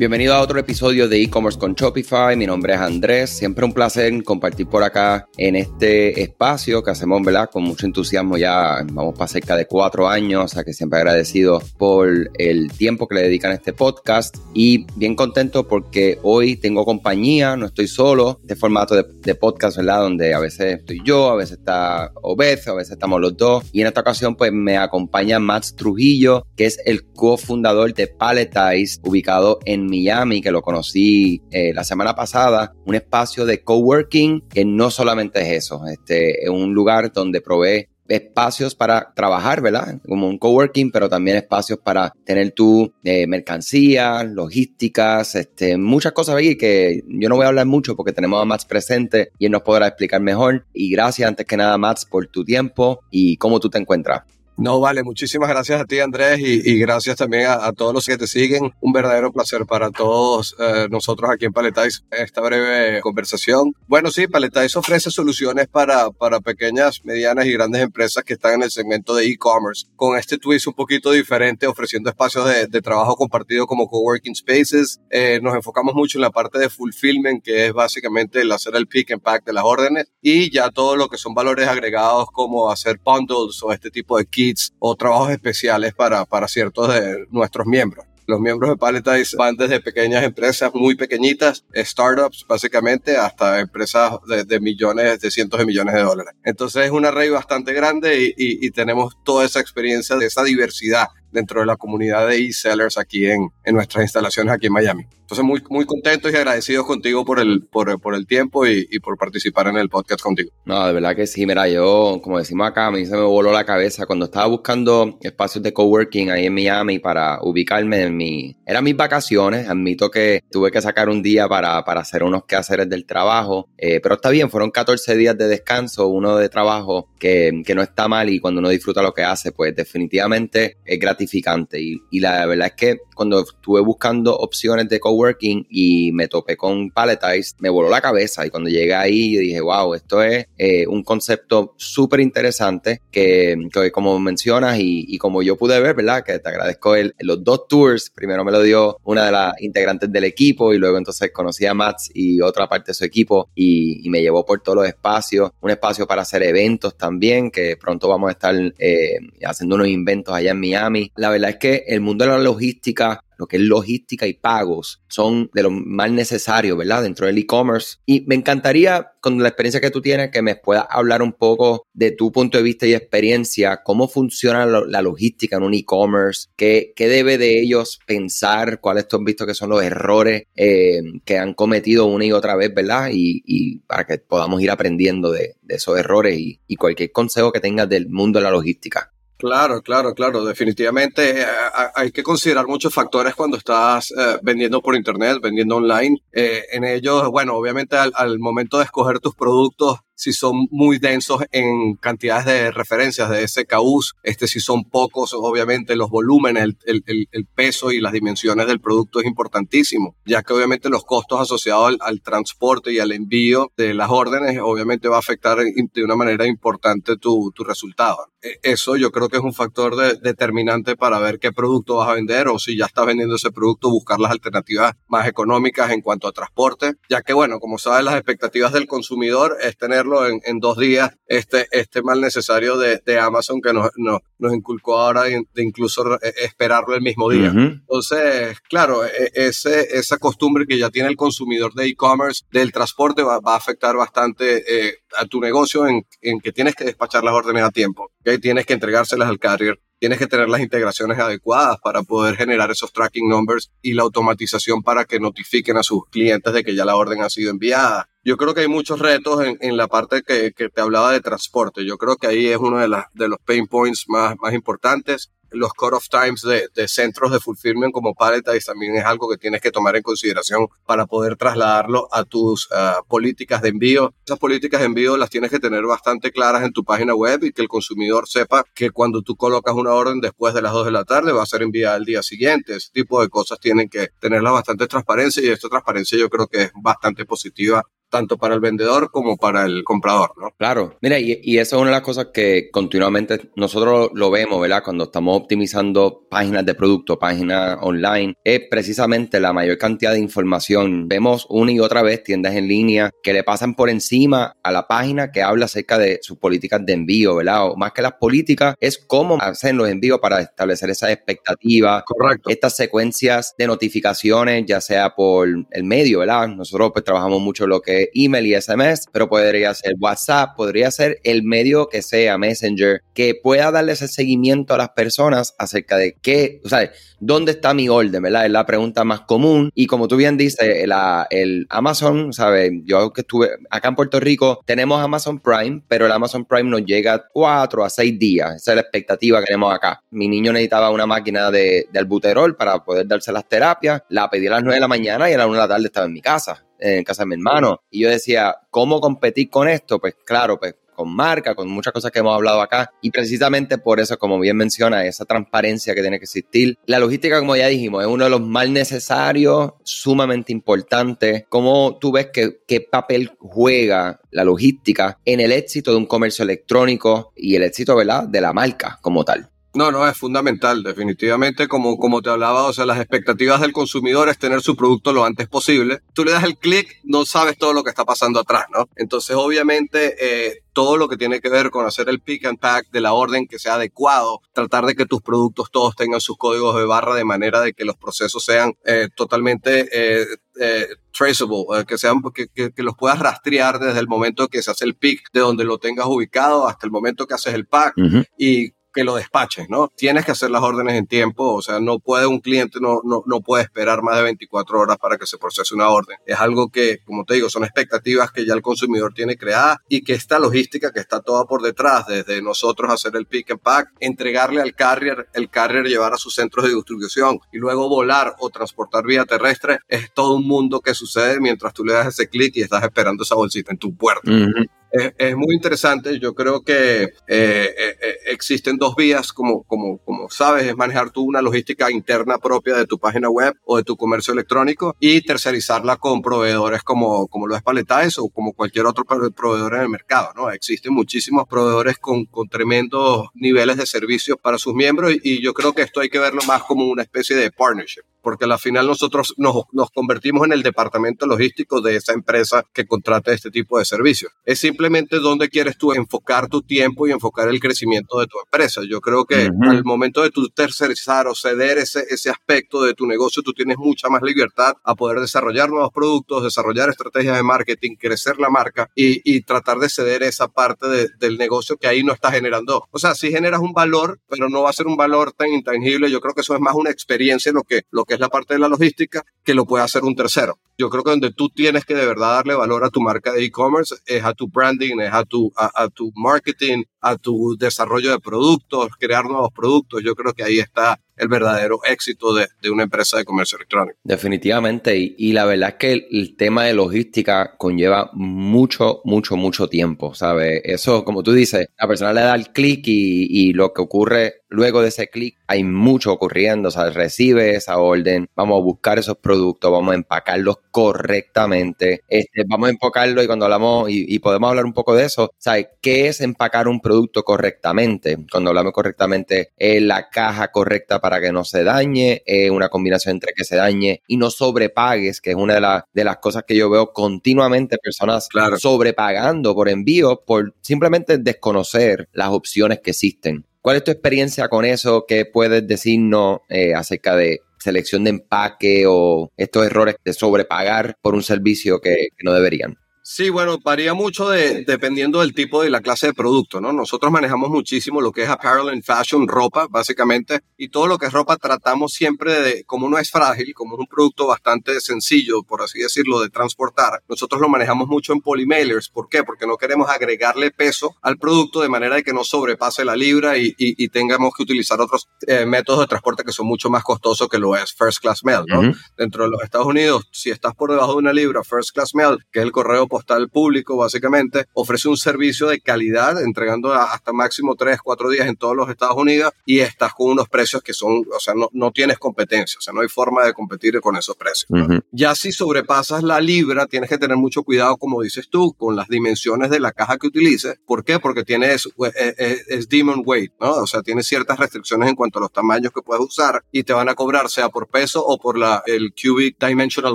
Bienvenido 0.00 0.32
a 0.32 0.40
otro 0.40 0.58
episodio 0.58 1.10
de 1.10 1.22
e-commerce 1.22 1.58
con 1.58 1.74
Shopify. 1.74 2.34
Mi 2.34 2.46
nombre 2.46 2.72
es 2.72 2.80
Andrés. 2.80 3.28
Siempre 3.28 3.66
un 3.66 3.74
placer 3.74 4.24
compartir 4.24 4.66
por 4.66 4.82
acá 4.82 5.28
en 5.36 5.56
este 5.56 6.22
espacio 6.22 6.82
que 6.82 6.90
hacemos, 6.90 7.22
¿verdad? 7.22 7.50
Con 7.52 7.64
mucho 7.64 7.84
entusiasmo 7.84 8.38
ya. 8.38 8.82
Vamos 8.90 9.12
para 9.12 9.28
cerca 9.28 9.58
de 9.58 9.66
cuatro 9.66 10.08
años, 10.08 10.42
o 10.42 10.48
sea 10.48 10.64
que 10.64 10.72
siempre 10.72 11.00
agradecido 11.00 11.62
por 11.76 12.30
el 12.38 12.72
tiempo 12.72 13.06
que 13.06 13.16
le 13.16 13.22
dedican 13.24 13.50
a 13.50 13.56
este 13.56 13.74
podcast 13.74 14.38
y 14.54 14.86
bien 14.96 15.14
contento 15.14 15.68
porque 15.68 16.18
hoy 16.22 16.56
tengo 16.56 16.86
compañía, 16.86 17.54
no 17.58 17.66
estoy 17.66 17.86
solo. 17.86 18.38
Este 18.40 18.56
formato 18.56 18.94
de, 18.94 19.34
podcast, 19.34 19.76
¿verdad? 19.76 20.00
Donde 20.00 20.32
a 20.32 20.38
veces 20.38 20.78
estoy 20.78 21.02
yo, 21.04 21.28
a 21.28 21.36
veces 21.36 21.58
está 21.58 22.10
Obed, 22.22 22.66
a 22.68 22.72
veces 22.72 22.92
estamos 22.92 23.20
los 23.20 23.36
dos. 23.36 23.64
Y 23.70 23.82
en 23.82 23.88
esta 23.88 24.00
ocasión, 24.00 24.34
pues 24.34 24.50
me 24.50 24.78
acompaña 24.78 25.38
Max 25.38 25.76
Trujillo, 25.76 26.46
que 26.56 26.64
es 26.64 26.78
el 26.86 27.04
cofundador 27.04 27.92
de 27.92 28.06
Paletize, 28.06 28.98
ubicado 29.02 29.58
en 29.66 29.89
Miami, 29.90 30.40
que 30.40 30.50
lo 30.50 30.62
conocí 30.62 31.42
eh, 31.50 31.72
la 31.74 31.84
semana 31.84 32.14
pasada, 32.14 32.72
un 32.86 32.94
espacio 32.94 33.44
de 33.44 33.62
coworking 33.62 34.48
que 34.48 34.64
no 34.64 34.90
solamente 34.90 35.40
es 35.40 35.64
eso, 35.64 35.82
este, 35.86 36.44
es 36.44 36.48
un 36.48 36.72
lugar 36.72 37.12
donde 37.12 37.40
provee 37.40 37.88
espacios 38.10 38.74
para 38.74 39.12
trabajar, 39.14 39.60
¿verdad? 39.60 40.00
Como 40.06 40.28
un 40.28 40.38
coworking, 40.38 40.90
pero 40.90 41.08
también 41.08 41.36
espacios 41.36 41.78
para 41.78 42.12
tener 42.24 42.52
tu 42.52 42.92
eh, 43.04 43.26
mercancía, 43.26 44.24
logísticas, 44.24 45.36
este, 45.36 45.76
muchas 45.76 46.12
cosas 46.12 46.36
ahí 46.36 46.56
que 46.56 47.02
yo 47.06 47.28
no 47.28 47.36
voy 47.36 47.44
a 47.44 47.48
hablar 47.48 47.66
mucho 47.66 47.96
porque 47.96 48.12
tenemos 48.12 48.42
a 48.42 48.44
Max 48.44 48.64
presente 48.64 49.30
y 49.38 49.46
él 49.46 49.52
nos 49.52 49.62
podrá 49.62 49.86
explicar 49.86 50.20
mejor. 50.20 50.66
Y 50.72 50.90
gracias 50.90 51.28
antes 51.28 51.46
que 51.46 51.56
nada, 51.56 51.78
Max, 51.78 52.04
por 52.04 52.26
tu 52.26 52.44
tiempo 52.44 53.00
y 53.10 53.36
cómo 53.36 53.60
tú 53.60 53.70
te 53.70 53.78
encuentras. 53.78 54.22
No, 54.60 54.78
vale, 54.78 55.02
muchísimas 55.02 55.48
gracias 55.48 55.80
a 55.80 55.86
ti 55.86 56.00
Andrés 56.00 56.38
y, 56.38 56.78
gracias 56.78 57.16
también 57.16 57.46
a, 57.48 57.72
todos 57.72 57.94
los 57.94 58.04
que 58.04 58.18
te 58.18 58.26
siguen. 58.26 58.74
Un 58.82 58.92
verdadero 58.92 59.32
placer 59.32 59.64
para 59.64 59.90
todos 59.90 60.54
eh, 60.58 60.86
nosotros 60.90 61.30
aquí 61.30 61.46
en 61.46 61.52
Paletize 61.54 62.02
esta 62.10 62.42
breve 62.42 63.00
conversación. 63.00 63.72
Bueno, 63.86 64.10
sí, 64.10 64.26
Paletize 64.26 64.78
ofrece 64.78 65.10
soluciones 65.10 65.66
para, 65.66 66.10
para 66.10 66.40
pequeñas, 66.40 67.00
medianas 67.04 67.46
y 67.46 67.52
grandes 67.52 67.80
empresas 67.80 68.22
que 68.22 68.34
están 68.34 68.56
en 68.56 68.64
el 68.64 68.70
segmento 68.70 69.14
de 69.14 69.28
e-commerce 69.28 69.86
con 69.96 70.18
este 70.18 70.36
twist 70.36 70.66
un 70.66 70.74
poquito 70.74 71.10
diferente, 71.10 71.66
ofreciendo 71.66 72.10
espacios 72.10 72.46
de, 72.70 72.82
trabajo 72.82 73.16
compartido 73.16 73.66
como 73.66 73.88
coworking 73.88 74.34
spaces. 74.34 75.00
Eh, 75.08 75.40
nos 75.42 75.54
enfocamos 75.54 75.94
mucho 75.94 76.18
en 76.18 76.22
la 76.22 76.30
parte 76.30 76.58
de 76.58 76.68
fulfillment, 76.68 77.42
que 77.42 77.68
es 77.68 77.72
básicamente 77.72 78.42
el 78.42 78.52
hacer 78.52 78.76
el 78.76 78.86
pick 78.86 79.10
and 79.12 79.22
pack 79.22 79.42
de 79.46 79.54
las 79.54 79.64
órdenes 79.64 80.12
y 80.20 80.50
ya 80.52 80.68
todo 80.68 80.96
lo 80.96 81.08
que 81.08 81.16
son 81.16 81.32
valores 81.32 81.66
agregados 81.66 82.26
como 82.30 82.70
hacer 82.70 83.00
bundles 83.02 83.62
o 83.62 83.72
este 83.72 83.90
tipo 83.90 84.18
de 84.18 84.26
kits 84.26 84.49
o 84.78 84.96
trabajos 84.96 85.30
especiales 85.30 85.94
para, 85.94 86.24
para 86.24 86.48
ciertos 86.48 86.92
de 86.92 87.26
nuestros 87.30 87.66
miembros. 87.66 88.06
Los 88.26 88.38
miembros 88.38 88.70
de 88.70 88.76
Paletize 88.76 89.36
van 89.36 89.56
desde 89.56 89.80
pequeñas 89.80 90.22
empresas 90.22 90.70
muy 90.72 90.94
pequeñitas, 90.94 91.64
startups 91.74 92.46
básicamente, 92.48 93.16
hasta 93.16 93.58
empresas 93.58 94.12
de, 94.46 94.60
millones, 94.60 95.20
de 95.20 95.30
cientos 95.32 95.58
de 95.58 95.66
millones 95.66 95.94
de 95.94 96.02
dólares. 96.02 96.34
Entonces 96.44 96.84
es 96.84 96.90
una 96.92 97.10
red 97.10 97.32
bastante 97.32 97.72
grande 97.72 98.32
y 98.36 98.70
tenemos 98.70 99.16
toda 99.24 99.44
esa 99.44 99.58
experiencia 99.58 100.14
de 100.14 100.26
esa 100.26 100.44
diversidad 100.44 101.08
dentro 101.32 101.60
de 101.60 101.66
la 101.66 101.76
comunidad 101.76 102.28
de 102.28 102.36
e-sellers 102.36 102.98
aquí 102.98 103.26
en, 103.26 103.48
en, 103.64 103.74
nuestras 103.74 104.04
instalaciones 104.04 104.52
aquí 104.52 104.66
en 104.66 104.72
Miami. 104.72 105.06
Entonces, 105.22 105.44
muy, 105.44 105.62
muy 105.70 105.84
contentos 105.84 106.32
y 106.32 106.36
agradecidos 106.36 106.84
contigo 106.86 107.24
por 107.24 107.38
el, 107.38 107.62
por, 107.62 108.00
por 108.00 108.16
el 108.16 108.26
tiempo 108.26 108.66
y, 108.66 108.88
y, 108.90 108.98
por 108.98 109.16
participar 109.16 109.68
en 109.68 109.76
el 109.76 109.88
podcast 109.88 110.20
contigo. 110.20 110.50
No, 110.64 110.84
de 110.88 110.92
verdad 110.92 111.14
que 111.14 111.28
sí. 111.28 111.46
Mira, 111.46 111.68
yo, 111.68 112.20
como 112.20 112.38
decimos 112.38 112.66
acá, 112.66 112.86
a 112.86 112.90
mí 112.90 113.06
se 113.06 113.14
me 113.14 113.22
voló 113.22 113.52
la 113.52 113.64
cabeza 113.64 114.06
cuando 114.06 114.24
estaba 114.24 114.46
buscando 114.46 115.18
espacios 115.22 115.62
de 115.62 115.72
coworking 115.72 116.30
ahí 116.30 116.46
en 116.46 116.54
Miami 116.54 116.98
para 116.98 117.38
ubicarme 117.42 118.02
en 118.02 118.16
mi... 118.16 118.56
Eran 118.66 118.82
mis 118.82 118.96
vacaciones. 118.96 119.68
Admito 119.68 120.10
que 120.10 120.42
tuve 120.50 120.72
que 120.72 120.82
sacar 120.82 121.08
un 121.08 121.22
día 121.22 121.46
para, 121.46 121.84
para 121.84 122.00
hacer 122.00 122.24
unos 122.24 122.44
quehaceres 122.46 122.88
del 122.88 123.06
trabajo. 123.06 123.68
Eh, 123.78 124.00
pero 124.02 124.16
está 124.16 124.30
bien, 124.30 124.50
fueron 124.50 124.72
14 124.72 125.14
días 125.14 125.38
de 125.38 125.46
descanso, 125.46 126.08
uno 126.08 126.36
de 126.38 126.48
trabajo 126.48 127.08
que, 127.20 127.62
que 127.64 127.76
no 127.76 127.82
está 127.82 128.08
mal 128.08 128.28
y 128.30 128.40
cuando 128.40 128.58
uno 128.58 128.68
disfruta 128.68 129.00
lo 129.00 129.14
que 129.14 129.22
hace, 129.22 129.52
pues 129.52 129.76
definitivamente 129.76 130.78
es 130.84 130.98
gratificante 130.98 131.19
y, 131.20 132.20
la 132.20 132.46
verdad 132.46 132.68
es 132.68 132.74
que 132.74 132.98
cuando 133.14 133.40
estuve 133.40 133.80
buscando 133.80 134.36
opciones 134.36 134.88
de 134.88 135.00
coworking 135.00 135.66
y 135.68 136.12
me 136.12 136.28
topé 136.28 136.56
con 136.56 136.90
Paletize, 136.90 137.54
me 137.58 137.68
voló 137.68 137.90
la 137.90 138.00
cabeza. 138.00 138.46
Y 138.46 138.50
cuando 138.50 138.70
llegué 138.70 138.94
ahí 138.94 139.36
dije, 139.36 139.60
wow, 139.60 139.94
esto 139.94 140.22
es 140.22 140.46
eh, 140.56 140.86
un 140.86 141.02
concepto 141.02 141.74
súper 141.76 142.20
interesante 142.20 143.02
que, 143.10 143.56
como 143.92 144.18
mencionas 144.18 144.78
y, 144.80 145.18
como 145.18 145.42
yo 145.42 145.56
pude 145.56 145.78
ver, 145.80 145.94
¿verdad? 145.94 146.24
Que 146.24 146.38
te 146.38 146.48
agradezco 146.48 146.94
el, 146.94 147.14
los 147.20 147.44
dos 147.44 147.68
tours. 147.68 148.10
Primero 148.10 148.44
me 148.44 148.52
lo 148.52 148.62
dio 148.62 148.98
una 149.04 149.26
de 149.26 149.32
las 149.32 149.60
integrantes 149.60 150.10
del 150.10 150.24
equipo 150.24 150.72
y 150.72 150.78
luego 150.78 150.96
entonces 150.96 151.30
conocí 151.32 151.66
a 151.66 151.74
Mats 151.74 152.10
y 152.14 152.40
otra 152.40 152.68
parte 152.68 152.90
de 152.90 152.94
su 152.94 153.04
equipo 153.04 153.50
y, 153.54 154.08
me 154.10 154.22
llevó 154.22 154.44
por 154.44 154.60
todos 154.60 154.76
los 154.76 154.88
espacios. 154.88 155.52
Un 155.60 155.70
espacio 155.70 156.04
para 156.04 156.22
hacer 156.22 156.42
eventos 156.42 156.96
también, 156.96 157.50
que 157.50 157.76
pronto 157.76 158.08
vamos 158.08 158.28
a 158.28 158.32
estar 158.32 158.54
eh, 158.78 159.18
haciendo 159.44 159.76
unos 159.76 159.86
inventos 159.86 160.34
allá 160.34 160.50
en 160.50 160.58
Miami 160.58 161.09
la 161.16 161.30
verdad 161.30 161.50
es 161.50 161.56
que 161.56 161.84
el 161.88 162.00
mundo 162.00 162.24
de 162.24 162.30
la 162.30 162.38
logística, 162.38 163.22
lo 163.36 163.46
que 163.46 163.56
es 163.56 163.62
logística 163.62 164.26
y 164.26 164.34
pagos, 164.34 165.02
son 165.08 165.50
de 165.52 165.62
lo 165.62 165.70
más 165.70 166.10
necesarios, 166.10 166.76
¿verdad? 166.76 167.02
Dentro 167.02 167.26
del 167.26 167.38
e-commerce. 167.38 167.96
Y 168.06 168.22
me 168.26 168.34
encantaría, 168.34 169.12
con 169.20 169.42
la 169.42 169.48
experiencia 169.48 169.80
que 169.80 169.90
tú 169.90 170.00
tienes, 170.00 170.30
que 170.30 170.42
me 170.42 170.56
puedas 170.56 170.86
hablar 170.88 171.22
un 171.22 171.32
poco 171.32 171.86
de 171.92 172.12
tu 172.12 172.32
punto 172.32 172.58
de 172.58 172.64
vista 172.64 172.86
y 172.86 172.94
experiencia, 172.94 173.80
cómo 173.82 174.08
funciona 174.08 174.66
la 174.66 175.02
logística 175.02 175.56
en 175.56 175.62
un 175.62 175.74
e-commerce, 175.74 176.48
qué, 176.56 176.92
debe 176.96 177.38
de 177.38 177.60
ellos 177.60 177.98
pensar, 178.06 178.80
cuáles 178.80 179.08
tú 179.08 179.16
has 179.16 179.24
visto 179.24 179.46
que 179.46 179.54
son 179.54 179.70
los 179.70 179.82
errores 179.82 180.44
eh, 180.54 181.02
que 181.24 181.38
han 181.38 181.54
cometido 181.54 182.06
una 182.06 182.24
y 182.24 182.32
otra 182.32 182.56
vez, 182.56 182.72
¿verdad? 182.72 183.10
Y, 183.12 183.80
para 183.86 184.06
que 184.06 184.18
podamos 184.18 184.62
ir 184.62 184.70
aprendiendo 184.70 185.32
de, 185.32 185.56
esos 185.68 185.98
errores 185.98 186.38
y, 186.38 186.60
y 186.66 186.76
cualquier 186.76 187.12
consejo 187.12 187.52
que 187.52 187.60
tengas 187.60 187.88
del 187.88 188.08
mundo 188.08 188.38
de 188.38 188.44
la 188.44 188.50
logística. 188.50 189.12
Claro, 189.40 189.80
claro, 189.80 190.12
claro. 190.14 190.44
Definitivamente 190.44 191.40
eh, 191.40 191.46
hay 191.94 192.12
que 192.12 192.22
considerar 192.22 192.66
muchos 192.66 192.92
factores 192.92 193.34
cuando 193.34 193.56
estás 193.56 194.10
eh, 194.10 194.38
vendiendo 194.42 194.82
por 194.82 194.94
internet, 194.94 195.38
vendiendo 195.42 195.76
online. 195.76 196.18
Eh, 196.30 196.64
en 196.72 196.84
ellos, 196.84 197.26
bueno, 197.30 197.54
obviamente 197.56 197.96
al, 197.96 198.38
momento 198.38 198.76
de 198.76 198.84
escoger 198.84 199.18
tus 199.18 199.34
productos, 199.34 200.00
si 200.14 200.34
son 200.34 200.66
muy 200.70 200.98
densos 200.98 201.42
en 201.52 201.94
cantidades 201.94 202.44
de 202.44 202.70
referencias 202.70 203.30
de 203.30 203.48
SKUs, 203.48 204.16
este, 204.22 204.46
si 204.46 204.60
son 204.60 204.84
pocos, 204.84 205.32
obviamente 205.32 205.96
los 205.96 206.10
volúmenes, 206.10 206.74
el, 206.84 207.48
peso 207.54 207.90
y 207.90 208.00
las 208.00 208.12
dimensiones 208.12 208.66
del 208.66 208.80
producto 208.80 209.20
es 209.20 209.26
importantísimo, 209.26 210.16
ya 210.26 210.42
que 210.42 210.52
obviamente 210.52 210.90
los 210.90 211.04
costos 211.04 211.40
asociados 211.40 211.96
al, 212.00 212.20
transporte 212.20 212.92
y 212.92 212.98
al 212.98 213.12
envío 213.12 213.72
de 213.78 213.94
las 213.94 214.10
órdenes, 214.10 214.58
obviamente 214.62 215.08
va 215.08 215.16
a 215.16 215.20
afectar 215.20 215.56
de 215.56 216.04
una 216.04 216.16
manera 216.16 216.46
importante 216.46 217.16
tu 217.16 217.50
resultado. 217.66 218.30
E, 218.42 218.58
eso 218.62 218.96
yo 218.96 219.10
creo 219.10 219.28
que 219.28 219.36
es 219.36 219.42
un 219.42 219.54
factor 219.54 219.96
determinante 220.20 220.96
para 220.96 221.18
ver 221.18 221.38
qué 221.38 221.52
producto 221.52 221.96
vas 221.96 222.08
a 222.08 222.14
vender 222.14 222.48
o 222.48 222.58
si 222.58 222.76
ya 222.76 222.86
estás 222.86 223.06
vendiendo 223.06 223.36
ese 223.36 223.50
producto, 223.50 223.90
buscar 223.90 224.18
las 224.18 224.30
alternativas 224.30 224.94
más 225.08 225.26
económicas 225.26 225.90
en 225.90 226.00
cuanto 226.00 226.28
a 226.28 226.32
transporte, 226.32 226.94
ya 227.08 227.22
que 227.22 227.32
bueno, 227.32 227.58
como 227.60 227.78
sabes, 227.78 228.04
las 228.04 228.14
expectativas 228.14 228.72
del 228.72 228.86
consumidor 228.86 229.56
es 229.60 229.76
tenerlo 229.76 230.26
en, 230.26 230.60
dos 230.60 230.76
días 230.76 231.10
este, 231.26 231.66
este 231.70 232.02
mal 232.02 232.20
necesario 232.20 232.76
de, 232.76 233.00
de 233.04 233.18
Amazon 233.18 233.60
que 233.62 233.72
nos, 233.72 233.90
nos, 233.96 234.20
nos, 234.40 234.54
inculcó 234.54 234.98
ahora 234.98 235.22
de, 235.22 235.44
incluso 235.56 236.14
eh, 236.14 236.32
esperarlo 236.42 236.94
el 236.94 237.02
mismo 237.02 237.30
día. 237.30 237.48
Entonces, 237.48 238.60
claro, 238.68 239.04
e, 239.04 239.30
ese, 239.34 239.98
esa 239.98 240.18
costumbre 240.18 240.66
que 240.66 240.78
ya 240.78 240.90
tiene 240.90 241.08
el 241.08 241.16
consumidor 241.16 241.74
de 241.74 241.86
e-commerce 241.86 242.44
del 242.50 242.72
transporte 242.72 243.22
va, 243.22 243.40
va, 243.40 243.54
a 243.54 243.56
afectar 243.56 243.96
bastante 243.96 244.64
eh, 244.66 244.94
a 245.18 245.26
tu 245.26 245.40
negocio 245.40 245.86
en, 245.86 246.06
en, 246.20 246.40
que 246.40 246.52
tienes 246.52 246.74
que 246.74 246.84
despachar 246.84 247.24
las 247.24 247.34
órdenes 247.34 247.62
a 247.62 247.70
tiempo, 247.70 248.10
que 248.24 248.38
tienes 248.38 248.66
que 248.66 248.74
entregárselas 248.74 249.28
al 249.28 249.38
carrier 249.38 249.78
tienes 250.00 250.18
que 250.18 250.26
tener 250.26 250.48
las 250.48 250.62
integraciones 250.62 251.18
adecuadas 251.18 251.78
para 251.80 252.02
poder 252.02 252.34
generar 252.36 252.70
esos 252.70 252.92
tracking 252.92 253.28
numbers 253.28 253.70
y 253.82 253.92
la 253.92 254.02
automatización 254.02 254.82
para 254.82 255.04
que 255.04 255.20
notifiquen 255.20 255.76
a 255.76 255.82
sus 255.82 256.06
clientes 256.10 256.52
de 256.52 256.64
que 256.64 256.74
ya 256.74 256.86
la 256.86 256.96
orden 256.96 257.22
ha 257.22 257.28
sido 257.28 257.50
enviada. 257.50 258.08
Yo 258.24 258.36
creo 258.36 258.54
que 258.54 258.62
hay 258.62 258.68
muchos 258.68 258.98
retos 258.98 259.44
en, 259.44 259.58
en 259.60 259.76
la 259.76 259.88
parte 259.88 260.22
que, 260.22 260.52
que, 260.52 260.70
te 260.70 260.80
hablaba 260.80 261.12
de 261.12 261.20
transporte. 261.20 261.84
Yo 261.84 261.98
creo 261.98 262.16
que 262.16 262.26
ahí 262.26 262.48
es 262.48 262.56
uno 262.56 262.78
de, 262.78 262.88
las, 262.88 263.06
de 263.12 263.28
los 263.28 263.38
pain 263.44 263.66
points 263.66 264.06
más, 264.08 264.36
más 264.40 264.54
importantes 264.54 265.30
los 265.50 265.72
cut-off 265.74 266.08
times 266.08 266.42
de, 266.42 266.88
centros 266.88 267.32
de 267.32 267.40
fulfillment 267.40 267.92
como 267.92 268.14
Palletize 268.14 268.66
también 268.66 268.96
es 268.96 269.04
algo 269.04 269.28
que 269.28 269.36
tienes 269.36 269.60
que 269.60 269.70
tomar 269.70 269.96
en 269.96 270.02
consideración 270.02 270.68
para 270.86 271.06
poder 271.06 271.36
trasladarlo 271.36 272.08
a 272.12 272.24
tus 272.24 272.68
uh, 272.70 273.04
políticas 273.06 273.62
de 273.62 273.68
envío. 273.68 274.14
Esas 274.24 274.38
políticas 274.38 274.80
de 274.80 274.86
envío 274.86 275.16
las 275.16 275.30
tienes 275.30 275.50
que 275.50 275.58
tener 275.58 275.84
bastante 275.84 276.32
claras 276.32 276.64
en 276.64 276.72
tu 276.72 276.84
página 276.84 277.14
web 277.14 277.44
y 277.44 277.52
que 277.52 277.62
el 277.62 277.68
consumidor 277.68 278.28
sepa 278.28 278.64
que 278.74 278.90
cuando 278.90 279.22
tú 279.22 279.36
colocas 279.36 279.74
una 279.74 279.92
orden 279.92 280.20
después 280.20 280.54
de 280.54 280.62
las 280.62 280.72
2 280.72 280.86
de 280.86 280.92
la 280.92 281.04
tarde 281.04 281.32
va 281.32 281.42
a 281.42 281.46
ser 281.46 281.62
enviada 281.62 281.96
el 281.96 282.04
día 282.04 282.22
siguiente. 282.22 282.76
Ese 282.76 282.90
tipo 282.92 283.20
de 283.20 283.28
cosas 283.28 283.58
tienen 283.60 283.88
que 283.88 284.08
tenerla 284.20 284.50
bastante 284.50 284.86
transparencia 284.86 285.42
y 285.42 285.48
esta 285.48 285.68
transparencia 285.68 286.18
yo 286.18 286.28
creo 286.28 286.46
que 286.46 286.64
es 286.64 286.72
bastante 286.74 287.24
positiva 287.24 287.84
tanto 288.10 288.36
para 288.36 288.54
el 288.54 288.60
vendedor 288.60 289.10
como 289.10 289.36
para 289.36 289.64
el 289.64 289.84
comprador, 289.84 290.32
¿no? 290.36 290.50
Claro, 290.58 290.96
mira, 291.00 291.18
y, 291.18 291.40
y 291.42 291.58
eso 291.58 291.76
es 291.76 291.80
una 291.80 291.90
de 291.90 291.96
las 291.96 292.02
cosas 292.02 292.28
que 292.32 292.68
continuamente 292.70 293.50
nosotros 293.56 294.10
lo 294.14 294.30
vemos, 294.30 294.60
¿verdad? 294.60 294.82
Cuando 294.84 295.04
estamos 295.04 295.36
optimizando 295.36 296.26
páginas 296.28 296.66
de 296.66 296.74
producto, 296.74 297.18
páginas 297.18 297.78
online, 297.80 298.34
es 298.44 298.62
precisamente 298.70 299.40
la 299.40 299.52
mayor 299.52 299.78
cantidad 299.78 300.12
de 300.12 300.18
información. 300.18 301.08
Vemos 301.08 301.46
una 301.48 301.72
y 301.72 301.80
otra 301.80 302.02
vez 302.02 302.22
tiendas 302.22 302.54
en 302.54 302.68
línea 302.68 303.10
que 303.22 303.32
le 303.32 303.44
pasan 303.44 303.74
por 303.74 303.90
encima 303.90 304.56
a 304.62 304.72
la 304.72 304.86
página 304.86 305.30
que 305.30 305.42
habla 305.42 305.66
acerca 305.66 305.98
de 305.98 306.18
sus 306.22 306.38
políticas 306.38 306.84
de 306.84 306.92
envío, 306.92 307.36
¿verdad? 307.36 307.70
O 307.70 307.76
más 307.76 307.92
que 307.92 308.02
las 308.02 308.14
políticas, 308.14 308.74
es 308.80 308.98
cómo 308.98 309.38
hacen 309.40 309.76
los 309.76 309.88
envíos 309.88 310.18
para 310.20 310.40
establecer 310.40 310.90
esas 310.90 311.10
expectativas. 311.10 312.02
Correcto. 312.04 312.50
Estas 312.50 312.76
secuencias 312.76 313.54
de 313.56 313.66
notificaciones, 313.66 314.64
ya 314.66 314.80
sea 314.80 315.14
por 315.14 315.48
el 315.48 315.84
medio, 315.84 316.20
¿verdad? 316.20 316.48
Nosotros 316.48 316.90
pues 316.92 317.04
trabajamos 317.04 317.40
mucho 317.40 317.66
lo 317.66 317.80
que 317.80 317.99
email 318.14 318.46
y 318.46 318.60
SMS, 318.60 319.06
pero 319.12 319.28
podría 319.28 319.74
ser 319.74 319.94
WhatsApp, 319.98 320.56
podría 320.56 320.90
ser 320.90 321.18
el 321.24 321.42
medio 321.42 321.88
que 321.88 322.02
sea, 322.02 322.38
Messenger, 322.38 323.02
que 323.14 323.34
pueda 323.34 323.70
darle 323.70 323.92
ese 323.92 324.08
seguimiento 324.08 324.74
a 324.74 324.78
las 324.78 324.90
personas 324.90 325.54
acerca 325.58 325.96
de 325.96 326.16
qué, 326.20 326.60
o 326.64 326.68
sea, 326.68 326.90
dónde 327.20 327.52
está 327.52 327.74
mi 327.74 327.88
orden, 327.88 328.22
¿verdad? 328.22 328.46
Es 328.46 328.50
la 328.50 328.66
pregunta 328.66 329.04
más 329.04 329.20
común. 329.20 329.70
Y 329.74 329.86
como 329.86 330.08
tú 330.08 330.16
bien 330.16 330.36
dices, 330.36 330.84
el 331.30 331.66
Amazon, 331.68 332.32
¿sabes? 332.32 332.72
Yo 332.84 333.12
que 333.12 333.20
estuve 333.20 333.50
acá 333.70 333.88
en 333.88 333.94
Puerto 333.94 334.18
Rico, 334.18 334.60
tenemos 334.64 335.02
Amazon 335.02 335.38
Prime, 335.38 335.82
pero 335.86 336.06
el 336.06 336.12
Amazon 336.12 336.44
Prime 336.44 336.68
nos 336.68 336.84
llega 336.84 337.24
cuatro 337.32 337.84
a 337.84 337.90
seis 337.90 338.18
días. 338.18 338.56
Esa 338.56 338.72
es 338.72 338.76
la 338.76 338.82
expectativa 338.82 339.40
que 339.40 339.46
tenemos 339.46 339.74
acá. 339.74 340.02
Mi 340.10 340.28
niño 340.28 340.52
necesitaba 340.52 340.90
una 340.90 341.06
máquina 341.06 341.50
de, 341.50 341.86
de 341.92 341.98
albuterol 341.98 342.56
para 342.56 342.82
poder 342.84 343.06
darse 343.06 343.32
las 343.32 343.48
terapias. 343.48 344.02
La 344.08 344.28
pedí 344.30 344.46
a 344.46 344.50
las 344.50 344.62
nueve 344.62 344.76
de 344.76 344.80
la 344.80 344.88
mañana 344.88 345.30
y 345.30 345.34
a 345.34 345.38
las 345.38 345.46
una 345.46 345.56
de 345.56 345.62
la 345.62 345.68
tarde 345.68 345.86
estaba 345.86 346.06
en 346.06 346.12
mi 346.12 346.22
casa 346.22 346.64
en 346.80 347.04
casa 347.04 347.22
de 347.22 347.28
mi 347.28 347.34
hermano. 347.34 347.82
Y 347.90 348.02
yo 348.02 348.08
decía, 348.08 348.56
¿cómo 348.70 349.00
competir 349.00 349.50
con 349.50 349.68
esto? 349.68 349.98
Pues 349.98 350.16
claro, 350.24 350.58
pues 350.58 350.74
con 351.00 351.16
marca, 351.16 351.54
con 351.54 351.66
muchas 351.70 351.94
cosas 351.94 352.10
que 352.10 352.18
hemos 352.18 352.34
hablado 352.34 352.60
acá. 352.60 352.92
Y 353.00 353.10
precisamente 353.10 353.78
por 353.78 354.00
eso, 354.00 354.18
como 354.18 354.38
bien 354.38 354.58
menciona, 354.58 355.06
esa 355.06 355.24
transparencia 355.24 355.94
que 355.94 356.02
tiene 356.02 356.18
que 356.18 356.24
existir. 356.24 356.76
La 356.84 356.98
logística, 356.98 357.38
como 357.38 357.56
ya 357.56 357.68
dijimos, 357.68 358.02
es 358.02 358.08
uno 358.08 358.24
de 358.24 358.30
los 358.30 358.42
mal 358.42 358.70
necesarios, 358.74 359.72
sumamente 359.82 360.52
importante. 360.52 361.46
¿Cómo 361.48 361.96
tú 361.98 362.12
ves 362.12 362.28
que, 362.30 362.58
qué 362.66 362.82
papel 362.82 363.32
juega 363.38 364.20
la 364.30 364.44
logística 364.44 365.18
en 365.24 365.40
el 365.40 365.52
éxito 365.52 365.90
de 365.90 365.96
un 365.96 366.06
comercio 366.06 366.42
electrónico 366.42 367.32
y 367.34 367.56
el 367.56 367.62
éxito, 367.62 367.96
¿verdad?, 367.96 368.28
de 368.28 368.42
la 368.42 368.52
marca 368.52 368.98
como 369.00 369.24
tal. 369.24 369.50
No, 369.72 369.92
no, 369.92 370.06
es 370.08 370.16
fundamental, 370.16 370.82
definitivamente, 370.82 371.68
como, 371.68 371.96
como 371.96 372.22
te 372.22 372.30
hablaba, 372.30 372.64
o 372.64 372.72
sea, 372.72 372.86
las 372.86 372.98
expectativas 372.98 373.60
del 373.60 373.72
consumidor 373.72 374.28
es 374.28 374.38
tener 374.38 374.62
su 374.62 374.76
producto 374.76 375.12
lo 375.12 375.24
antes 375.24 375.48
posible. 375.48 376.00
Tú 376.12 376.24
le 376.24 376.32
das 376.32 376.44
el 376.44 376.56
clic, 376.56 376.98
no 377.04 377.24
sabes 377.24 377.56
todo 377.56 377.72
lo 377.72 377.84
que 377.84 377.90
está 377.90 378.04
pasando 378.04 378.40
atrás, 378.40 378.66
¿no? 378.74 378.88
Entonces, 378.96 379.36
obviamente, 379.36 380.16
eh, 380.18 380.62
todo 380.72 380.96
lo 380.96 381.08
que 381.08 381.16
tiene 381.16 381.40
que 381.40 381.48
ver 381.48 381.70
con 381.70 381.86
hacer 381.86 382.08
el 382.08 382.20
pick 382.20 382.46
and 382.46 382.58
pack 382.58 382.90
de 382.90 383.00
la 383.00 383.12
orden 383.12 383.46
que 383.46 383.58
sea 383.58 383.74
adecuado, 383.74 384.40
tratar 384.52 384.86
de 384.86 384.94
que 384.94 385.06
tus 385.06 385.22
productos 385.22 385.70
todos 385.70 385.94
tengan 385.94 386.20
sus 386.20 386.36
códigos 386.36 386.76
de 386.76 386.84
barra 386.84 387.14
de 387.14 387.24
manera 387.24 387.60
de 387.60 387.72
que 387.72 387.84
los 387.84 387.96
procesos 387.96 388.44
sean 388.44 388.74
eh, 388.84 389.08
totalmente 389.14 389.88
eh, 389.92 390.26
eh, 390.60 390.86
traceable, 391.16 391.80
eh, 391.80 391.84
que, 391.86 391.98
sean, 391.98 392.20
que, 392.34 392.48
que, 392.48 392.72
que, 392.72 392.82
los 392.82 392.96
puedas 392.96 393.18
rastrear 393.18 393.78
desde 393.78 394.00
el 394.00 394.08
momento 394.08 394.48
que 394.48 394.62
se 394.62 394.70
hace 394.70 394.84
el 394.84 394.94
pick, 394.94 395.30
de 395.32 395.40
donde 395.40 395.64
lo 395.64 395.78
tengas 395.78 396.06
ubicado 396.06 396.66
hasta 396.66 396.86
el 396.86 396.92
momento 396.92 397.26
que 397.26 397.34
haces 397.34 397.54
el 397.54 397.66
pack 397.66 397.96
uh 397.96 398.00
-huh. 398.00 398.26
y 398.38 398.72
que 398.92 399.04
lo 399.04 399.14
despaches, 399.14 399.68
¿no? 399.68 399.92
Tienes 399.96 400.24
que 400.24 400.32
hacer 400.32 400.50
las 400.50 400.62
órdenes 400.62 400.94
en 400.94 401.06
tiempo, 401.06 401.54
o 401.54 401.62
sea, 401.62 401.80
no 401.80 401.98
puede 401.98 402.26
un 402.26 402.40
cliente, 402.40 402.78
no, 402.80 403.00
no, 403.04 403.22
no 403.26 403.40
puede 403.40 403.64
esperar 403.64 404.02
más 404.02 404.16
de 404.16 404.24
24 404.24 404.80
horas 404.80 404.98
para 404.98 405.16
que 405.16 405.26
se 405.26 405.38
procese 405.38 405.74
una 405.74 405.88
orden. 405.88 406.18
Es 406.26 406.38
algo 406.40 406.68
que, 406.70 406.98
como 407.04 407.24
te 407.24 407.34
digo, 407.34 407.48
son 407.48 407.64
expectativas 407.64 408.30
que 408.32 408.44
ya 408.46 408.54
el 408.54 408.62
consumidor 408.62 409.12
tiene 409.14 409.36
creadas 409.36 409.78
y 409.88 410.02
que 410.02 410.14
esta 410.14 410.38
logística 410.38 410.92
que 410.92 411.00
está 411.00 411.20
toda 411.20 411.44
por 411.44 411.62
detrás, 411.62 412.06
desde 412.06 412.42
nosotros 412.42 412.92
hacer 412.92 413.16
el 413.16 413.26
pick 413.26 413.50
and 413.52 413.60
pack, 413.60 413.88
entregarle 414.00 414.60
al 414.60 414.74
carrier, 414.74 415.28
el 415.34 415.50
carrier 415.50 415.86
llevar 415.86 416.12
a 416.12 416.16
sus 416.16 416.34
centros 416.34 416.66
de 416.66 416.74
distribución 416.74 417.38
y 417.52 417.58
luego 417.58 417.88
volar 417.88 418.34
o 418.38 418.50
transportar 418.50 419.04
vía 419.04 419.24
terrestre, 419.24 419.78
es 419.88 420.12
todo 420.12 420.36
un 420.36 420.46
mundo 420.46 420.80
que 420.80 420.94
sucede 420.94 421.40
mientras 421.40 421.72
tú 421.72 421.84
le 421.84 421.92
das 421.92 422.08
ese 422.08 422.28
clic 422.28 422.56
y 422.56 422.62
estás 422.62 422.82
esperando 422.82 423.22
esa 423.22 423.34
bolsita 423.34 423.72
en 423.72 423.78
tu 423.78 423.94
puerta. 423.94 424.30
Uh 424.30 424.34
-huh 424.34 424.79
es, 424.92 425.12
es, 425.18 425.36
muy 425.36 425.54
interesante. 425.54 426.18
Yo 426.18 426.34
creo 426.34 426.62
que 426.62 427.02
eh, 427.04 427.10
eh, 427.26 428.16
existen 428.26 428.76
dos 428.76 428.96
vías, 428.96 429.32
como, 429.32 429.62
como, 429.64 429.98
como 429.98 430.28
sabes, 430.28 430.66
es 430.66 430.76
manejar 430.76 431.10
tú 431.10 431.22
una 431.22 431.42
logística 431.42 431.90
interna 431.90 432.38
propia 432.38 432.76
de 432.76 432.86
tu 432.86 432.98
página 432.98 433.28
web 433.30 433.54
o 433.64 433.76
de 433.76 433.84
tu 433.84 433.96
comercio 433.96 434.32
electrónico 434.32 434.96
y 435.00 435.20
tercerizarla 435.22 435.96
con 435.96 436.22
proveedores 436.22 436.82
como, 436.82 437.28
como 437.28 437.46
lo 437.46 437.56
es 437.56 438.18
o 438.18 438.28
como 438.28 438.52
cualquier 438.52 438.86
otro 438.86 439.04
proveedor 439.04 439.74
en 439.74 439.82
el 439.82 439.88
mercado. 439.88 440.30
¿no? 440.34 440.50
Existen 440.50 440.92
muchísimos 440.92 441.46
proveedores 441.48 441.98
con, 441.98 442.24
con 442.26 442.48
tremendos 442.48 443.28
niveles 443.34 443.76
de 443.76 443.86
servicios 443.86 444.38
para 444.40 444.58
sus 444.58 444.74
miembros 444.74 445.12
y 445.22 445.42
yo 445.42 445.54
creo 445.54 445.72
que 445.72 445.82
esto 445.82 446.00
hay 446.00 446.08
que 446.08 446.18
verlo 446.18 446.40
más 446.46 446.62
como 446.64 446.86
una 446.86 447.02
especie 447.02 447.36
de 447.36 447.50
partnership 447.50 448.02
porque 448.22 448.44
al 448.44 448.58
final 448.58 448.86
nosotros 448.86 449.34
nos, 449.36 449.64
nos, 449.72 449.90
convertimos 449.90 450.46
en 450.46 450.52
el 450.52 450.62
departamento 450.62 451.26
logístico 451.26 451.80
de 451.80 451.96
esa 451.96 452.12
empresa 452.12 452.64
que 452.72 452.86
contrata 452.86 453.32
este 453.32 453.50
tipo 453.50 453.78
de 453.78 453.84
servicios. 453.84 454.32
Es 454.44 454.60
simplemente 454.60 455.18
dónde 455.18 455.48
quieres 455.48 455.76
tú 455.76 455.92
enfocar 455.92 456.48
tu 456.48 456.62
tiempo 456.62 457.06
y 457.06 457.12
enfocar 457.12 457.48
el 457.48 457.60
crecimiento 457.60 458.18
de 458.20 458.26
tu 458.26 458.38
empresa. 458.44 458.82
Yo 458.88 459.00
creo 459.00 459.24
que 459.24 459.46
uh 459.46 459.48
-huh. 459.48 459.70
al 459.70 459.84
momento 459.84 460.22
de 460.22 460.30
tu 460.30 460.48
tercerizar 460.48 461.26
o 461.26 461.34
ceder 461.34 461.78
ese, 461.78 462.04
ese 462.08 462.30
aspecto 462.30 462.82
de 462.82 462.94
tu 462.94 463.06
negocio, 463.06 463.42
tú 463.42 463.52
tienes 463.52 463.78
mucha 463.78 464.08
más 464.08 464.22
libertad 464.22 464.74
a 464.84 464.94
poder 464.94 465.20
desarrollar 465.20 465.70
nuevos 465.70 465.90
productos, 465.92 466.42
desarrollar 466.42 466.90
estrategias 466.90 467.36
de 467.36 467.42
marketing, 467.42 467.96
crecer 467.96 468.38
la 468.38 468.50
marca 468.50 468.88
y, 468.94 469.20
y 469.24 469.42
tratar 469.42 469.78
de 469.78 469.88
ceder 469.88 470.22
esa 470.22 470.48
parte 470.48 470.88
de, 470.88 471.08
del 471.18 471.38
negocio 471.38 471.76
que 471.76 471.86
ahí 471.86 472.02
no 472.02 472.12
está 472.12 472.30
generando. 472.30 472.84
O 472.90 472.98
sea, 472.98 473.14
sí 473.14 473.30
generas 473.30 473.60
un 473.60 473.72
valor, 473.72 474.20
pero 474.28 474.48
no 474.48 474.62
va 474.62 474.70
a 474.70 474.74
ser 474.74 474.86
un 474.86 474.96
valor 474.96 475.32
tan 475.32 475.50
intangible. 475.50 476.10
Yo 476.10 476.20
creo 476.20 476.34
que 476.34 476.40
eso 476.42 476.54
es 476.54 476.60
más 476.60 476.74
una 476.74 476.90
experiencia 476.90 477.52
lo 477.52 477.62
que, 477.62 477.82
lo 477.90 478.04
que 478.10 478.14
es 478.14 478.20
la 478.20 478.28
parte 478.28 478.54
de 478.54 478.58
la 478.58 478.66
logística, 478.66 479.24
que 479.44 479.54
lo 479.54 479.64
puede 479.66 479.84
hacer 479.84 480.02
un 480.02 480.16
tercero. 480.16 480.58
Yo 480.76 480.90
creo 480.90 481.04
que 481.04 481.12
donde 481.12 481.30
tú 481.30 481.48
tienes 481.48 481.84
que 481.84 481.94
de 481.94 482.04
verdad 482.04 482.34
darle 482.34 482.56
valor 482.56 482.82
a 482.82 482.90
tu 482.90 483.00
marca 483.00 483.32
de 483.32 483.44
e-commerce 483.44 483.94
es 484.04 484.24
a 484.24 484.34
tu 484.34 484.48
branding, 484.48 484.98
es 484.98 485.12
a 485.12 485.24
tu, 485.24 485.52
a, 485.56 485.70
a, 485.84 485.88
tu 485.88 486.10
marketing, 486.16 486.82
a 487.00 487.16
tu 487.16 487.56
desarrollo 487.56 488.10
de 488.10 488.18
productos, 488.18 488.88
crear 488.98 489.26
nuevos 489.26 489.50
productos. 489.54 490.02
Yo 490.02 490.16
creo 490.16 490.32
que 490.32 490.42
ahí 490.42 490.58
está 490.58 490.98
el 491.20 491.28
verdadero 491.28 491.80
éxito 491.84 492.34
de, 492.34 492.48
de 492.60 492.70
una 492.70 492.84
empresa 492.84 493.18
de 493.18 493.24
comercio 493.24 493.56
electrónico. 493.56 493.98
Definitivamente. 494.02 494.96
Y, 494.96 495.14
y 495.18 495.32
la 495.32 495.44
verdad 495.44 495.70
es 495.70 495.74
que 495.76 495.92
el, 496.10 496.36
tema 496.36 496.64
de 496.64 496.74
logística 496.74 497.56
conlleva 497.58 498.10
mucho, 498.14 499.00
mucho, 499.04 499.36
mucho 499.36 499.68
tiempo, 499.68 500.14
¿sabes? 500.14 500.62
Eso, 500.64 501.04
como 501.04 501.22
tú 501.22 501.32
dices, 501.32 501.68
la 501.78 501.86
persona 501.86 502.12
le 502.12 502.22
da 502.22 502.34
el 502.34 502.50
clic 502.50 502.86
y, 502.86 503.26
y 503.28 503.52
lo 503.52 503.72
que 503.72 503.82
ocurre 503.82 504.40
luego 504.50 504.82
de 504.82 504.88
ese 504.88 505.08
clic 505.08 505.36
hay 505.46 505.64
mucho 505.64 506.12
ocurriendo, 506.12 506.68
o 506.68 506.70
sea, 506.70 506.90
recibe 506.90 507.54
esa 507.54 507.78
orden, 507.78 508.28
vamos 508.36 508.60
a 508.60 508.64
buscar 508.64 508.98
esos 508.98 509.16
productos, 509.16 509.70
vamos 509.70 509.92
a 509.92 509.96
empacarlos 509.96 510.58
correctamente, 510.70 512.02
este, 512.08 512.44
vamos 512.46 512.68
a 512.68 512.70
empacarlo 512.70 513.22
y 513.22 513.26
cuando 513.26 513.46
hablamos, 513.46 513.88
y, 513.90 514.04
y, 514.14 514.18
podemos 514.18 514.50
hablar 514.50 514.64
un 514.64 514.72
poco 514.72 514.94
de 514.94 515.06
eso, 515.06 515.32
¿sabes? 515.38 515.68
¿Qué 515.80 516.08
es 516.08 516.20
empacar 516.20 516.68
un 516.68 516.80
producto 516.80 517.22
correctamente? 517.22 518.18
Cuando 518.30 518.50
hablamos 518.50 518.72
correctamente, 518.72 519.50
es 519.56 519.82
la 519.82 520.10
caja 520.10 520.48
correcta 520.48 521.00
para 521.00 521.09
para 521.10 521.20
que 521.20 521.32
no 521.32 521.42
se 521.42 521.64
dañe, 521.64 522.22
eh, 522.24 522.50
una 522.50 522.68
combinación 522.68 523.16
entre 523.16 523.32
que 523.34 523.42
se 523.42 523.56
dañe 523.56 524.00
y 524.06 524.16
no 524.16 524.30
sobrepagues, 524.30 525.20
que 525.20 525.30
es 525.30 525.36
una 525.36 525.54
de, 525.56 525.82
de 525.92 526.04
las 526.04 526.18
cosas 526.18 526.44
que 526.46 526.54
yo 526.54 526.70
veo 526.70 526.92
continuamente 526.92 527.78
personas 527.78 528.28
sobrepagando 528.58 529.52
por 529.52 529.68
envío 529.68 530.22
por 530.24 530.54
simplemente 530.60 531.18
desconocer 531.18 532.08
las 532.12 532.28
opciones 532.28 532.78
que 532.78 532.90
existen. 532.90 533.44
¿Cuál 533.60 533.78
es 533.78 533.84
tu 533.84 533.90
experiencia 533.90 534.48
con 534.48 534.64
eso? 534.64 535.04
¿Qué 535.08 535.24
puedes 535.24 535.66
decirnos 535.66 536.42
eh, 536.48 536.74
acerca 536.74 537.16
de 537.16 537.40
selección 537.58 538.04
de 538.04 538.10
empaque 538.10 538.84
o 538.86 539.32
estos 539.36 539.66
errores 539.66 539.96
de 540.04 540.12
sobrepagar 540.12 540.94
por 541.02 541.16
un 541.16 541.24
servicio 541.24 541.80
que 541.80 542.10
no 542.22 542.32
deberían? 542.32 542.78
Sí, 543.12 543.28
bueno, 543.28 543.58
varía 543.58 543.92
mucho 543.92 544.28
de, 544.28 544.62
dependiendo 544.64 545.18
del 545.18 545.34
tipo 545.34 545.64
y 545.64 545.68
la 545.68 545.80
clase 545.80 546.06
de 546.06 546.14
producto, 546.14 546.60
¿no? 546.60 546.72
Nosotros 546.72 547.10
manejamos 547.10 547.50
muchísimo 547.50 548.00
lo 548.00 548.12
que 548.12 548.22
es 548.22 548.28
apparel 548.28 548.68
and 548.68 548.84
fashion, 548.84 549.26
ropa, 549.26 549.66
básicamente, 549.68 550.42
y 550.56 550.68
todo 550.68 550.86
lo 550.86 550.96
que 550.96 551.06
es 551.06 551.12
ropa 551.12 551.36
tratamos 551.36 551.92
siempre 551.92 552.40
de, 552.40 552.62
como 552.62 552.88
no 552.88 552.98
es 552.98 553.10
frágil, 553.10 553.52
como 553.52 553.74
es 553.74 553.80
un 553.80 553.88
producto 553.88 554.28
bastante 554.28 554.80
sencillo, 554.80 555.42
por 555.42 555.60
así 555.60 555.80
decirlo, 555.80 556.20
de 556.20 556.28
transportar, 556.28 557.02
nosotros 557.08 557.40
lo 557.40 557.48
manejamos 557.48 557.88
mucho 557.88 558.12
en 558.12 558.20
polymailers. 558.20 558.90
¿Por 558.90 559.08
qué? 559.08 559.24
Porque 559.24 559.44
no 559.44 559.56
queremos 559.56 559.90
agregarle 559.90 560.52
peso 560.52 560.94
al 561.02 561.18
producto 561.18 561.62
de 561.62 561.68
manera 561.68 561.96
de 561.96 562.04
que 562.04 562.12
no 562.12 562.22
sobrepase 562.22 562.84
la 562.84 562.94
libra 562.94 563.38
y, 563.38 563.56
y, 563.58 563.88
tengamos 563.88 564.34
que 564.36 564.44
utilizar 564.44 564.80
otros 564.80 565.08
eh, 565.26 565.46
métodos 565.46 565.80
de 565.80 565.86
transporte 565.88 566.22
que 566.22 566.30
son 566.30 566.46
mucho 566.46 566.70
más 566.70 566.84
costosos 566.84 567.28
que 567.28 567.38
lo 567.38 567.56
es 567.56 567.74
First 567.74 567.98
Class 568.00 568.20
Mail, 568.22 568.44
¿no? 568.46 568.72
Dentro 568.96 569.24
de 569.24 569.30
los 569.30 569.42
Estados 569.42 569.66
Unidos, 569.66 570.08
si 570.12 570.30
estás 570.30 570.54
por 570.54 570.70
debajo 570.70 570.92
de 570.92 570.98
una 570.98 571.12
libra, 571.12 571.42
First 571.42 571.74
Class 571.74 571.92
Mail, 571.96 572.18
que 572.30 572.38
es 572.38 572.44
el 572.44 572.52
correo 572.52 572.86
postal 572.86 572.99
público, 573.30 573.76
básicamente, 573.76 574.46
ofrece 574.52 574.88
un 574.88 574.96
servicio 574.96 575.48
de 575.48 575.60
calidad, 575.60 576.22
entregando 576.22 576.72
hasta 576.72 577.12
máximo 577.12 577.54
3, 577.54 577.78
4 577.82 578.10
días 578.10 578.28
en 578.28 578.36
todos 578.36 578.56
los 578.56 578.68
Estados 578.68 578.96
Unidos 578.96 579.32
y 579.44 579.60
estás 579.60 579.94
con 579.94 580.10
unos 580.10 580.28
precios 580.28 580.62
que 580.62 580.72
son, 580.72 581.04
o 581.14 581.20
sea, 581.20 581.34
no, 581.34 581.48
no 581.52 581.70
tienes 581.70 581.98
competencia, 581.98 582.58
o 582.58 582.62
sea, 582.62 582.72
no 582.72 582.80
hay 582.80 582.88
forma 582.88 583.24
de 583.24 583.32
competir 583.32 583.80
con 583.80 583.96
esos 583.96 584.16
precios. 584.16 584.48
Ya 584.90 585.14
si 585.14 585.32
sobrepasas 585.32 586.02
la 586.02 586.20
libra, 586.20 586.66
tienes 586.66 586.88
que 586.88 586.98
tener 586.98 587.16
mucho 587.16 587.42
cuidado, 587.42 587.76
como 587.76 588.02
dices 588.02 588.28
tú, 588.28 588.52
con 588.54 588.76
las 588.76 588.88
dimensiones 588.88 589.50
de 589.50 589.60
la 589.60 589.72
caja 589.72 589.98
que 589.98 590.06
utilices. 590.06 590.58
¿Por 590.66 590.84
qué? 590.84 590.98
Porque 590.98 591.24
tienes, 591.24 591.66
es, 591.66 591.66
eh, 591.66 592.14
eh, 592.18 592.38
es, 592.48 592.68
demon 592.68 593.02
weight, 593.04 593.32
¿no? 593.40 593.52
O 593.52 593.66
sea, 593.66 593.82
tienes 593.82 594.06
ciertas 594.06 594.38
restricciones 594.38 594.88
en 594.88 594.96
cuanto 594.96 595.18
a 595.18 595.22
los 595.22 595.32
tamaños 595.32 595.72
que 595.72 595.82
puedes 595.82 596.04
usar 596.04 596.42
y 596.50 596.62
te 596.62 596.72
van 596.72 596.88
a 596.88 596.94
cobrar 596.94 597.28
sea 597.28 597.48
por 597.48 597.68
peso 597.68 598.04
o 598.04 598.18
por 598.18 598.38
la, 598.38 598.62
el 598.66 598.92
cubic 598.92 599.36
dimensional 599.38 599.94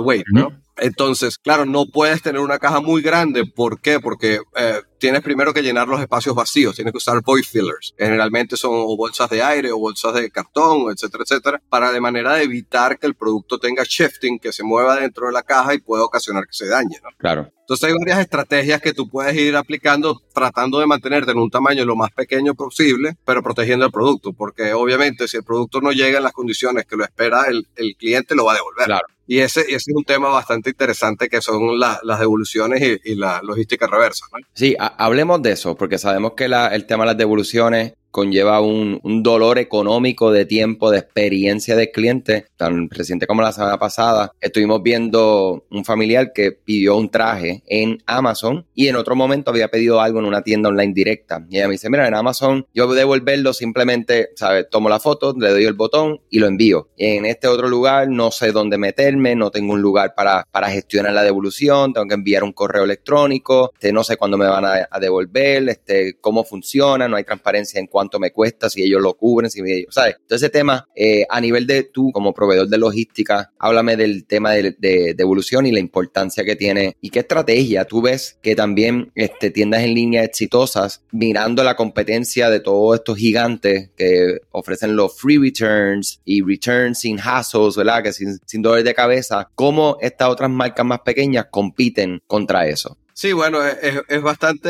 weight, 0.00 0.26
¿no? 0.32 0.52
Entonces, 0.78 1.38
claro, 1.38 1.64
no 1.64 1.86
puedes 1.86 2.22
tener 2.22 2.40
una 2.40 2.58
caja 2.58 2.80
muy 2.80 3.02
grande. 3.02 3.44
¿Por 3.46 3.80
qué? 3.80 4.00
Porque 4.00 4.40
eh, 4.56 4.80
tienes 4.98 5.22
primero 5.22 5.54
que 5.54 5.62
llenar 5.62 5.88
los 5.88 6.00
espacios 6.00 6.34
vacíos, 6.34 6.74
tienes 6.74 6.92
que 6.92 6.98
usar 6.98 7.22
void 7.22 7.44
fillers. 7.44 7.94
Generalmente 7.98 8.56
son 8.56 8.72
bolsas 8.96 9.30
de 9.30 9.42
aire 9.42 9.72
o 9.72 9.78
bolsas 9.78 10.14
de 10.14 10.30
cartón, 10.30 10.90
etcétera, 10.92 11.24
etcétera, 11.24 11.62
para 11.68 11.92
de 11.92 12.00
manera 12.00 12.34
de 12.34 12.44
evitar 12.44 12.98
que 12.98 13.06
el 13.06 13.14
producto 13.14 13.58
tenga 13.58 13.84
shifting, 13.86 14.38
que 14.38 14.52
se 14.52 14.62
mueva 14.62 14.96
dentro 14.96 15.26
de 15.26 15.32
la 15.32 15.42
caja 15.42 15.74
y 15.74 15.78
pueda 15.78 16.04
ocasionar 16.04 16.44
que 16.46 16.52
se 16.52 16.66
dañe. 16.66 16.98
¿no? 17.02 17.10
Claro. 17.18 17.50
Entonces 17.60 17.88
hay 17.88 17.94
varias 17.98 18.20
estrategias 18.20 18.80
que 18.80 18.92
tú 18.92 19.08
puedes 19.08 19.34
ir 19.34 19.56
aplicando 19.56 20.22
tratando 20.32 20.78
de 20.78 20.86
mantenerte 20.86 21.32
en 21.32 21.38
un 21.38 21.50
tamaño 21.50 21.84
lo 21.84 21.96
más 21.96 22.12
pequeño 22.12 22.54
posible, 22.54 23.16
pero 23.24 23.42
protegiendo 23.42 23.86
el 23.86 23.90
producto, 23.90 24.32
porque 24.32 24.72
obviamente 24.72 25.26
si 25.26 25.38
el 25.38 25.44
producto 25.44 25.80
no 25.80 25.90
llega 25.90 26.18
en 26.18 26.24
las 26.24 26.32
condiciones 26.32 26.84
que 26.84 26.96
lo 26.96 27.04
espera 27.04 27.46
el, 27.48 27.66
el 27.74 27.96
cliente, 27.96 28.36
lo 28.36 28.44
va 28.44 28.52
a 28.52 28.56
devolver. 28.56 28.86
Claro. 28.86 29.06
Y 29.26 29.40
ese, 29.40 29.62
ese, 29.62 29.74
es 29.76 29.88
un 29.94 30.04
tema 30.04 30.28
bastante 30.28 30.70
interesante 30.70 31.28
que 31.28 31.40
son 31.40 31.78
las 31.78 32.18
devoluciones 32.18 33.00
y, 33.04 33.14
la 33.16 33.40
logística 33.42 33.86
reversa. 33.86 34.26
¿no? 34.32 34.46
Sí, 34.52 34.76
hablemos 34.78 35.42
de 35.42 35.52
eso, 35.52 35.74
porque 35.74 35.98
sabemos 35.98 36.32
que 36.36 36.48
la, 36.48 36.68
el 36.68 36.86
tema 36.86 37.04
de 37.04 37.08
las 37.08 37.18
devoluciones 37.18 37.94
conlleva 38.16 38.62
un, 38.62 38.98
dolor 39.22 39.58
económico 39.58 40.32
de 40.32 40.46
tiempo, 40.46 40.90
de 40.90 41.00
experiencia 41.00 41.76
del 41.76 41.90
cliente. 41.90 42.46
Tan 42.56 42.88
reciente 42.88 43.26
como 43.26 43.42
la 43.42 43.52
semana 43.52 43.78
pasada, 43.78 44.32
estuvimos 44.40 44.82
viendo 44.82 45.66
un 45.70 45.84
familiar 45.84 46.32
que 46.32 46.52
pidió 46.52 46.96
un 46.96 47.10
traje 47.10 47.62
en 47.66 48.02
Amazon 48.06 48.64
y 48.74 48.88
en 48.88 48.96
otro 48.96 49.16
momento 49.16 49.50
había 49.50 49.68
pedido 49.68 50.00
algo 50.00 50.20
en 50.20 50.24
una 50.24 50.40
tienda 50.40 50.70
online 50.70 50.94
directa. 50.94 51.44
Y 51.50 51.56
ella 51.56 51.66
me 51.66 51.72
dice, 51.72 51.90
mira, 51.90 52.08
en 52.08 52.14
Amazon 52.14 52.66
yo 52.72 52.90
devolverlo 52.94 53.52
simplemente, 53.52 54.30
¿sabes? 54.34 54.66
Tomo 54.70 54.88
la 54.88 54.98
foto, 54.98 55.34
le 55.38 55.50
doy 55.50 55.64
el 55.64 55.74
botón 55.74 56.22
y 56.30 56.38
lo 56.38 56.46
envío. 56.46 56.88
Y 56.96 57.16
en 57.16 57.26
este 57.26 57.48
otro 57.48 57.68
lugar 57.68 58.08
no 58.08 58.30
sé 58.30 58.50
dónde 58.50 58.78
meterme, 58.78 59.34
no 59.34 59.50
tengo 59.50 59.74
un 59.74 59.82
lugar 59.82 60.14
para, 60.14 60.46
para 60.50 60.70
gestionar 60.70 61.12
la 61.12 61.22
devolución, 61.22 61.92
tengo 61.92 62.08
que 62.08 62.14
enviar 62.14 62.44
un 62.44 62.52
correo 62.52 62.84
electrónico, 62.84 63.72
este, 63.74 63.92
no 63.92 64.02
sé 64.04 64.16
cuándo 64.16 64.38
me 64.38 64.46
van 64.46 64.64
a, 64.64 64.88
a 64.90 65.00
devolver, 65.00 65.68
este, 65.68 66.16
cómo 66.18 66.44
funciona, 66.44 67.08
no 67.08 67.16
hay 67.16 67.24
transparencia 67.24 67.78
en 67.78 67.88
cuanto 68.06 68.20
me 68.20 68.30
cuesta, 68.30 68.70
si 68.70 68.82
ellos 68.82 69.02
lo 69.02 69.14
cubren, 69.14 69.50
si 69.50 69.60
ellos, 69.60 69.94
¿sabes? 69.94 70.16
Entonces 70.20 70.46
ese 70.46 70.50
tema, 70.50 70.86
eh, 70.94 71.26
a 71.28 71.40
nivel 71.40 71.66
de 71.66 71.84
tú 71.84 72.12
como 72.12 72.32
proveedor 72.32 72.68
de 72.68 72.78
logística, 72.78 73.52
háblame 73.58 73.96
del 73.96 74.26
tema 74.26 74.52
de, 74.52 74.76
de, 74.78 75.14
evolución 75.18 75.66
y 75.66 75.72
la 75.72 75.80
importancia 75.80 76.44
que 76.44 76.54
tiene 76.54 76.96
y 77.00 77.10
qué 77.10 77.20
estrategia 77.20 77.84
tú 77.84 78.00
ves 78.00 78.38
que 78.42 78.54
también 78.54 79.10
este, 79.14 79.50
tiendas 79.50 79.82
en 79.82 79.94
línea 79.94 80.22
exitosas, 80.22 81.02
mirando 81.10 81.64
la 81.64 81.74
competencia 81.74 82.48
de 82.48 82.60
todos 82.60 82.96
estos 82.96 83.18
gigantes 83.18 83.90
que 83.96 84.38
ofrecen 84.52 84.94
los 84.94 85.18
free 85.18 85.38
returns 85.38 86.20
y 86.24 86.42
returns 86.42 87.00
sin 87.00 87.18
hassles, 87.18 87.76
¿verdad? 87.76 88.04
Que 88.04 88.12
sin, 88.12 88.38
sin 88.46 88.62
dolor 88.62 88.84
de 88.84 88.94
cabeza, 88.94 89.48
cómo 89.54 89.96
estas 90.00 90.28
otras 90.28 90.50
marcas 90.50 90.86
más 90.86 91.00
pequeñas 91.00 91.46
compiten 91.50 92.22
contra 92.26 92.68
eso. 92.68 92.96
Sí, 93.18 93.32
bueno, 93.32 93.66
es, 93.66 94.02
es 94.08 94.20
bastante 94.20 94.68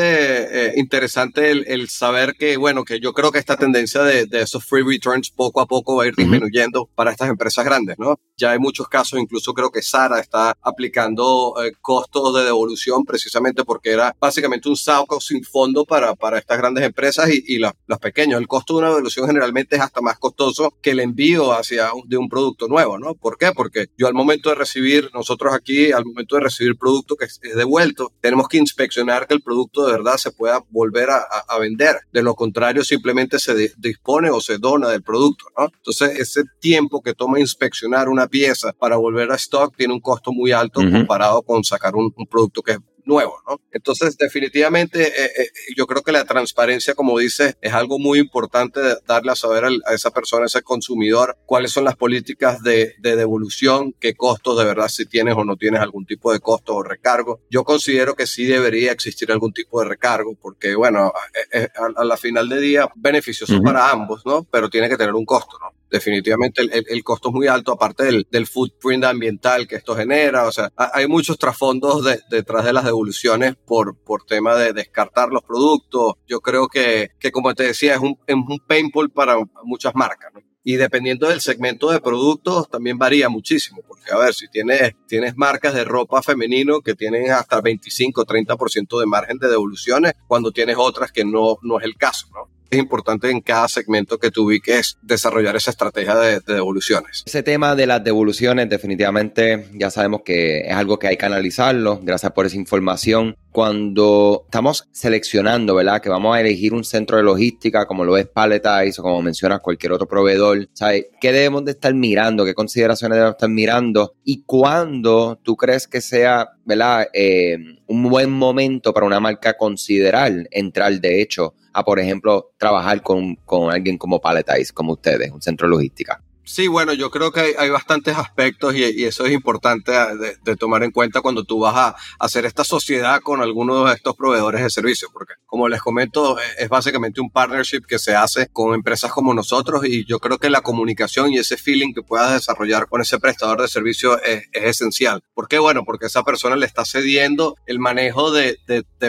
eh, 0.69 0.73
interesante 0.77 1.51
el, 1.51 1.65
el, 1.67 1.89
saber 1.89 2.33
que, 2.39 2.55
bueno, 2.55 2.85
que 2.85 3.01
yo 3.01 3.11
creo 3.11 3.29
que 3.29 3.39
esta 3.39 3.57
tendencia 3.57 4.03
de, 4.03 4.25
de, 4.25 4.41
esos 4.41 4.63
free 4.63 4.83
returns 4.83 5.29
poco 5.31 5.59
a 5.59 5.65
poco 5.65 5.97
va 5.97 6.05
a 6.05 6.07
ir 6.07 6.15
disminuyendo 6.15 6.89
para 6.95 7.11
estas 7.11 7.27
empresas 7.27 7.65
grandes, 7.65 7.99
¿no? 7.99 8.21
Ya 8.37 8.51
hay 8.51 8.59
muchos 8.59 8.87
casos, 8.87 9.19
incluso 9.19 9.53
creo 9.53 9.69
que 9.69 9.81
Sara 9.81 10.21
está 10.21 10.55
aplicando 10.61 11.55
eh, 11.61 11.73
costos 11.81 12.35
de 12.35 12.45
devolución 12.45 13.03
precisamente 13.03 13.65
porque 13.65 13.91
era 13.91 14.15
básicamente 14.17 14.69
un 14.69 14.77
saco 14.77 15.19
sin 15.19 15.43
fondo 15.43 15.83
para, 15.83 16.15
para 16.15 16.37
estas 16.37 16.57
grandes 16.57 16.85
empresas 16.85 17.29
y, 17.29 17.43
y 17.47 17.59
las, 17.59 17.73
las 17.85 17.99
pequeñas. 17.99 18.39
El 18.39 18.47
costo 18.47 18.75
de 18.75 18.79
una 18.79 18.89
devolución 18.91 19.27
generalmente 19.27 19.75
es 19.75 19.81
hasta 19.81 19.99
más 19.99 20.19
costoso 20.19 20.73
que 20.81 20.91
el 20.91 21.01
envío 21.01 21.51
hacia 21.51 21.93
un, 21.93 22.07
de 22.07 22.15
un 22.15 22.29
producto 22.29 22.69
nuevo, 22.69 22.97
¿no? 22.97 23.13
¿Por 23.13 23.37
qué? 23.37 23.51
Porque 23.53 23.87
yo 23.97 24.07
al 24.07 24.13
momento 24.13 24.47
de 24.47 24.55
recibir, 24.55 25.09
nosotros 25.13 25.53
aquí, 25.53 25.91
al 25.91 26.05
momento 26.05 26.37
de 26.37 26.43
recibir 26.43 26.77
producto 26.77 27.17
que 27.17 27.25
es 27.25 27.41
devuelto, 27.41 28.13
tenemos 28.21 28.36
tenemos 28.37 28.49
que 28.49 28.57
inspeccionar 28.57 29.25
que 29.25 29.33
el 29.33 29.41
producto 29.41 29.87
de 29.87 29.93
verdad 29.93 30.17
se 30.17 30.31
pueda 30.31 30.63
volver 30.69 31.09
a, 31.09 31.25
a 31.47 31.57
vender. 31.57 31.95
De 32.13 32.21
lo 32.21 32.35
contrario, 32.35 32.83
simplemente 32.83 33.39
se 33.39 33.73
dispone 33.77 34.29
o 34.29 34.39
se 34.41 34.59
dona 34.59 34.89
del 34.89 35.01
producto, 35.01 35.45
¿no? 35.57 35.65
Entonces, 35.65 36.19
ese 36.19 36.43
tiempo 36.59 37.01
que 37.01 37.15
toma 37.15 37.39
inspeccionar 37.39 38.09
una 38.09 38.27
pieza 38.27 38.73
para 38.73 38.97
volver 38.97 39.31
a 39.31 39.35
stock 39.35 39.75
tiene 39.75 39.95
un 39.95 40.01
costo 40.01 40.31
muy 40.31 40.51
alto 40.51 40.81
comparado 40.81 41.41
con 41.41 41.63
sacar 41.63 41.95
un, 41.95 42.13
un 42.15 42.27
producto 42.27 42.61
que 42.61 42.73
es 42.73 42.77
nuevo, 43.07 43.41
¿no? 43.47 43.59
Entonces, 43.71 44.17
definitivamente, 44.17 45.07
eh, 45.07 45.31
eh, 45.37 45.49
yo 45.75 45.87
creo 45.87 46.03
que 46.03 46.11
la 46.11 46.25
transparencia, 46.25 46.93
como 46.93 47.17
dice, 47.17 47.55
es 47.61 47.73
algo 47.73 47.97
muy 47.97 48.19
importante 48.19 48.79
de 48.79 48.97
darle 49.07 49.31
a 49.31 49.35
saber 49.35 49.65
a 49.65 49.93
esa 49.93 50.11
persona, 50.11 50.43
a 50.43 50.47
ese 50.47 50.61
consumidor, 50.61 51.37
cuáles 51.45 51.71
son 51.71 51.85
las 51.85 51.95
políticas 51.95 52.61
de, 52.61 52.95
de, 52.99 53.15
devolución, 53.15 53.93
qué 53.99 54.13
costos 54.13 54.57
de 54.57 54.65
verdad 54.65 54.89
si 54.89 55.05
tienes 55.05 55.35
o 55.35 55.43
no 55.43 55.55
tienes 55.55 55.81
algún 55.81 56.05
tipo 56.05 56.31
de 56.31 56.39
costo 56.39 56.75
o 56.75 56.83
recargo. 56.83 57.41
Yo 57.49 57.63
considero 57.63 58.15
que 58.15 58.27
sí 58.27 58.45
debería 58.45 58.91
existir 58.91 59.31
algún 59.31 59.53
tipo 59.53 59.79
de 59.81 59.87
recargo, 59.87 60.35
porque, 60.39 60.75
bueno, 60.75 61.13
eh, 61.53 61.69
a, 61.75 62.01
a 62.01 62.05
la 62.05 62.17
final 62.17 62.49
de 62.49 62.59
día, 62.59 62.89
beneficioso 62.95 63.53
uh 63.53 63.57
-huh. 63.57 63.63
para 63.63 63.89
ambos, 63.89 64.25
¿no? 64.25 64.43
Pero 64.51 64.69
tiene 64.69 64.89
que 64.89 64.97
tener 64.97 65.13
un 65.13 65.25
costo, 65.25 65.57
¿no? 65.59 65.76
Definitivamente 65.89 66.61
el, 66.61 67.03
costo 67.03 67.29
es 67.29 67.35
muy 67.35 67.47
alto, 67.47 67.71
aparte 67.71 68.05
del, 68.05 68.27
del, 68.29 68.47
footprint 68.47 69.03
ambiental 69.03 69.67
que 69.67 69.75
esto 69.75 69.95
genera. 69.95 70.45
O 70.45 70.51
sea, 70.51 70.71
hay 70.75 71.07
muchos 71.07 71.37
trasfondos 71.37 72.03
de, 72.03 72.19
detrás 72.29 72.65
de 72.65 72.73
las 72.73 72.85
devoluciones 72.85 73.55
por, 73.55 73.97
por 73.97 74.23
tema 74.23 74.55
de 74.55 74.73
descartar 74.73 75.29
los 75.29 75.43
productos. 75.43 76.15
Yo 76.27 76.41
creo 76.41 76.67
que, 76.67 77.11
que 77.19 77.31
como 77.31 77.53
te 77.53 77.63
decía, 77.63 77.95
es 77.95 77.99
un, 77.99 78.17
es 78.27 78.35
un 78.35 78.59
painful 78.67 79.09
para 79.09 79.37
muchas 79.63 79.95
marcas. 79.95 80.31
Y 80.63 80.75
dependiendo 80.75 81.29
del 81.29 81.39
segmento 81.39 81.89
de 81.91 82.01
productos, 82.01 82.69
también 82.69 82.97
varía 82.97 83.29
muchísimo. 83.29 83.81
Porque, 83.87 84.11
a 84.11 84.17
ver, 84.17 84.33
si 84.33 84.49
tienes, 84.49 84.91
tienes 85.07 85.37
marcas 85.37 85.73
de 85.73 85.85
ropa 85.85 86.21
femenino 86.21 86.81
que 86.81 86.93
tienen 86.93 87.31
hasta 87.31 87.61
25, 87.61 88.25
30% 88.25 88.99
de 88.99 89.05
margen 89.05 89.37
de 89.37 89.47
devoluciones, 89.47 90.13
cuando 90.27 90.51
tienes 90.51 90.75
otras 90.77 91.13
que 91.13 91.23
no, 91.23 91.57
no 91.61 91.79
es 91.79 91.85
el 91.85 91.95
caso, 91.95 92.27
¿no? 92.33 92.56
Es 92.69 92.79
importante 92.79 93.29
en 93.29 93.41
cada 93.41 93.67
segmento 93.67 94.17
que 94.17 94.31
tú 94.31 94.45
ubiques 94.45 94.97
desarrollar 95.01 95.55
esa 95.55 95.71
estrategia 95.71 96.15
de, 96.15 96.39
de, 96.39 96.53
devoluciones. 96.53 97.23
Ese 97.25 97.43
tema 97.43 97.75
de 97.75 97.87
las 97.87 98.03
devoluciones 98.03 98.69
definitivamente 98.69 99.67
ya 99.73 99.89
sabemos 99.89 100.21
que 100.23 100.61
es 100.61 100.73
algo 100.73 100.99
que 100.99 101.07
hay 101.07 101.17
que 101.17 101.25
analizarlo. 101.25 101.99
Gracias 102.01 102.31
por 102.31 102.45
esa 102.45 102.57
información. 102.57 103.35
Cuando 103.57 104.43
estamos 104.45 104.87
seleccionando, 104.91 105.73
¿verdad? 105.73 105.99
Que 105.99 106.09
vamos 106.09 106.35
a 106.35 106.41
elegir 106.41 106.75
un 106.75 106.83
centro 106.83 107.17
de 107.17 107.23
logística 107.23 107.87
como 107.87 108.05
lo 108.05 108.15
es 108.15 108.27
Palletize 108.27 109.01
o 109.01 109.03
como 109.03 109.19
mencionas 109.23 109.61
cualquier 109.61 109.93
otro 109.93 110.07
proveedor, 110.07 110.69
¿sabes? 110.73 111.07
¿Qué 111.19 111.31
debemos 111.31 111.65
de 111.65 111.71
estar 111.71 111.91
mirando? 111.95 112.45
¿Qué 112.45 112.53
consideraciones 112.53 113.15
debemos 113.15 113.33
estar 113.33 113.49
mirando? 113.49 114.13
¿Y 114.23 114.43
cuándo 114.43 115.39
tú 115.41 115.55
crees 115.55 115.87
que 115.87 116.01
sea, 116.01 116.49
¿verdad? 116.65 117.07
Eh, 117.11 117.57
un 117.87 118.03
buen 118.03 118.29
momento 118.29 118.93
para 118.93 119.07
una 119.07 119.19
marca 119.19 119.57
considerar 119.57 120.47
entrar, 120.51 120.93
de 120.93 121.19
hecho, 121.19 121.55
a, 121.73 121.83
por 121.83 121.99
ejemplo, 121.99 122.51
trabajar 122.59 123.01
con, 123.01 123.37
con 123.37 123.71
alguien 123.71 123.97
como 123.97 124.21
Palletize, 124.21 124.71
como 124.71 124.93
ustedes, 124.93 125.31
un 125.31 125.41
centro 125.41 125.67
de 125.67 125.71
logística? 125.71 126.21
Sí, 126.47 126.69
bueno, 126.69 126.93
yo 126.93 127.11
creo 127.11 127.33
que 127.33 127.55
hay, 127.57 127.69
bastantes 127.69 128.15
aspectos 128.15 128.73
y, 128.73 129.03
eso 129.03 129.25
es 129.25 129.33
importante 129.33 129.91
de, 129.91 130.55
tomar 130.55 130.81
en 130.83 130.91
cuenta 130.91 131.19
cuando 131.19 131.43
tú 131.43 131.59
vas 131.59 131.75
a 131.75 131.95
hacer 132.19 132.45
esta 132.45 132.63
sociedad 132.63 133.19
con 133.21 133.41
algunos 133.41 133.85
de 133.85 133.95
estos 133.95 134.15
proveedores 134.15 134.63
de 134.63 134.69
servicios, 134.69 135.11
porque 135.11 135.33
como 135.45 135.67
les 135.67 135.81
comento, 135.81 136.37
es 136.57 136.69
básicamente 136.69 137.19
un 137.19 137.29
partnership 137.29 137.81
que 137.85 137.99
se 137.99 138.15
hace 138.15 138.47
con 138.47 138.73
empresas 138.73 139.11
como 139.11 139.33
nosotros 139.33 139.85
y 139.85 140.05
yo 140.05 140.19
creo 140.19 140.37
que 140.37 140.49
la 140.49 140.61
comunicación 140.61 141.33
y 141.33 141.37
ese 141.37 141.57
feeling 141.57 141.93
que 141.93 142.01
puedas 142.01 142.31
desarrollar 142.31 142.87
con 142.87 143.01
ese 143.01 143.19
prestador 143.19 143.61
de 143.61 143.67
servicio 143.67 144.17
es, 144.23 144.45
esencial. 144.53 145.21
¿Por 145.33 145.49
qué? 145.49 145.59
Bueno, 145.59 145.83
porque 145.83 146.05
esa 146.05 146.23
persona 146.23 146.55
le 146.55 146.65
está 146.65 146.85
cediendo 146.85 147.57
el 147.65 147.79
manejo 147.79 148.31
de, 148.31 148.57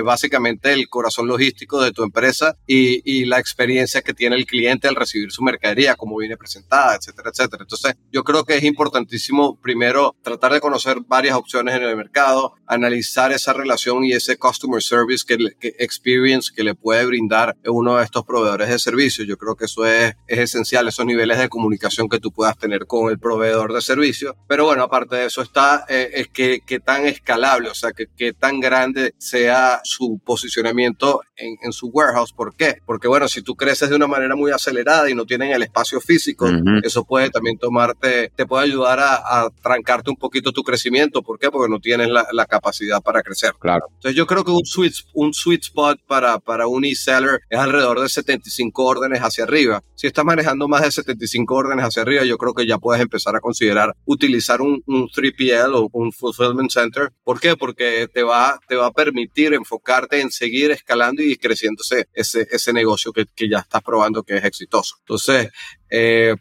básicamente 0.02 0.72
el 0.72 0.88
corazón 0.88 1.28
logístico 1.28 1.80
de 1.80 1.92
tu 1.92 2.02
empresa 2.02 2.56
y, 2.66 3.00
y 3.04 3.26
la 3.26 3.38
experiencia 3.38 4.02
que 4.02 4.12
tiene 4.12 4.34
el 4.34 4.44
cliente 4.44 4.88
al 4.88 4.96
recibir 4.96 5.30
su 5.30 5.42
mercadería, 5.42 5.94
como 5.94 6.16
viene 6.16 6.36
presentada, 6.36 6.98
etcétera 7.28 7.38
etcétera. 7.38 7.62
Entonces, 7.62 7.94
yo 8.12 8.24
creo 8.24 8.44
que 8.44 8.56
es 8.56 8.64
importantísimo 8.64 9.58
primero 9.60 10.16
tratar 10.22 10.52
de 10.52 10.60
conocer 10.60 10.98
varias 11.06 11.36
opciones 11.36 11.74
en 11.76 11.82
el 11.82 11.96
mercado, 11.96 12.54
analizar 12.66 13.32
esa 13.32 13.52
relación 13.52 14.04
y 14.04 14.12
ese 14.12 14.36
customer 14.36 14.82
service 14.82 15.24
que, 15.26 15.36
experience 15.78 16.50
que 16.54 16.64
le 16.64 16.74
puede 16.74 17.06
brindar 17.06 17.56
uno 17.66 17.96
de 17.96 18.04
estos 18.04 18.24
proveedores 18.24 18.68
de 18.68 18.78
servicios. 18.78 19.26
Yo 19.26 19.36
creo 19.36 19.56
que 19.56 19.66
eso 19.66 19.86
es, 19.86 20.14
es 20.26 20.38
esencial, 20.38 20.88
esos 20.88 21.06
niveles 21.06 21.38
de 21.38 21.48
comunicación 21.48 22.08
que 22.08 22.18
tú 22.18 22.32
puedas 22.32 22.58
tener 22.58 22.86
con 22.86 23.10
el 23.10 23.18
proveedor 23.18 23.72
de 23.72 23.80
servicio. 23.80 24.36
Pero 24.48 24.64
bueno, 24.64 24.82
aparte 24.82 25.16
de 25.16 25.26
eso 25.26 25.42
está 25.42 25.84
eh, 25.88 26.10
es 26.14 26.28
que, 26.28 26.60
que, 26.66 26.80
tan 26.80 27.06
escalable, 27.06 27.68
o 27.68 27.74
sea, 27.74 27.92
que, 27.92 28.06
que, 28.16 28.32
tan 28.32 28.60
grande 28.60 29.14
sea 29.18 29.80
su 29.84 30.20
posicionamiento 30.24 31.20
en, 31.36 31.56
en, 31.62 31.72
su 31.72 31.88
warehouse. 31.88 32.32
¿Por 32.32 32.54
qué? 32.54 32.78
Porque 32.86 33.08
bueno, 33.08 33.28
si 33.28 33.42
tú 33.42 33.54
creces 33.54 33.90
de 33.90 33.96
una 33.96 34.06
manera 34.06 34.36
muy 34.36 34.50
acelerada 34.50 35.10
y 35.10 35.14
no 35.14 35.24
tienen 35.24 35.50
el 35.50 35.62
espacio 35.62 36.00
físico, 36.00 36.48
eso 36.82 37.04
puede 37.04 37.17
también 37.30 37.58
tomarte, 37.58 38.30
te 38.34 38.46
puede 38.46 38.64
ayudar 38.64 39.00
a, 39.00 39.48
trancarte 39.62 40.10
un 40.10 40.16
poquito 40.16 40.52
tu 40.52 40.62
crecimiento. 40.62 41.22
¿Por 41.22 41.38
qué? 41.38 41.50
Porque 41.50 41.70
no 41.70 41.80
tienes 41.80 42.08
la, 42.08 42.46
capacidad 42.46 43.02
para 43.02 43.22
crecer. 43.22 43.52
Claro. 43.58 43.86
Entonces 43.96 44.16
yo 44.16 44.26
creo 44.26 44.42
que 44.42 44.50
un 44.50 44.64
sweet, 44.64 44.94
un 45.12 45.34
sweet 45.34 45.64
spot 45.64 46.00
para, 46.06 46.38
para 46.38 46.66
un 46.66 46.84
e-seller 46.84 47.40
es 47.50 47.58
alrededor 47.58 48.00
de 48.00 48.08
75 48.08 48.84
órdenes 48.84 49.20
hacia 49.20 49.44
arriba. 49.44 49.82
Si 49.94 50.06
estás 50.06 50.24
manejando 50.24 50.66
más 50.66 50.82
de 50.82 50.90
75 50.92 51.54
órdenes 51.54 51.84
hacia 51.84 52.02
arriba, 52.02 52.24
yo 52.24 52.38
creo 52.38 52.54
que 52.54 52.66
ya 52.66 52.78
puedes 52.78 53.02
empezar 53.02 53.36
a 53.36 53.40
considerar 53.40 53.94
utilizar 54.04 54.60
un, 54.60 54.82
3PL 54.86 55.74
o 55.74 55.90
un 55.92 56.12
Fulfillment 56.12 56.70
Center. 56.70 57.10
¿Por 57.22 57.40
qué? 57.40 57.56
Porque 57.56 58.08
te 58.12 58.22
va, 58.22 58.58
te 58.66 58.76
va 58.76 58.86
a 58.86 58.92
permitir 58.92 59.54
enfocarte 59.54 60.20
en 60.20 60.30
seguir 60.30 60.70
escalando 60.70 61.22
y 61.22 61.36
creciéndose 61.36 62.08
ese, 62.14 62.46
ese 62.50 62.72
negocio 62.72 63.12
que, 63.12 63.26
que 63.34 63.48
ya 63.48 63.58
estás 63.58 63.82
probando 63.82 64.22
que 64.22 64.36
es 64.36 64.44
exitoso. 64.44 64.96
Entonces, 65.00 65.50
eh, 65.90 66.34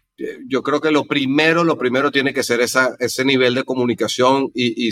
yo 0.48 0.64
creo 0.64 0.82
que 0.82 0.92
lo 0.92 1.06
primero, 1.06 1.64
lo 1.64 1.78
primero 1.78 2.12
tiene 2.12 2.34
que 2.34 2.44
ser 2.44 2.62
esa, 2.62 2.96
ese 3.00 3.24
nivel 3.24 3.54
de 3.54 3.64
comunicación 3.64 4.50
y, 4.54 4.90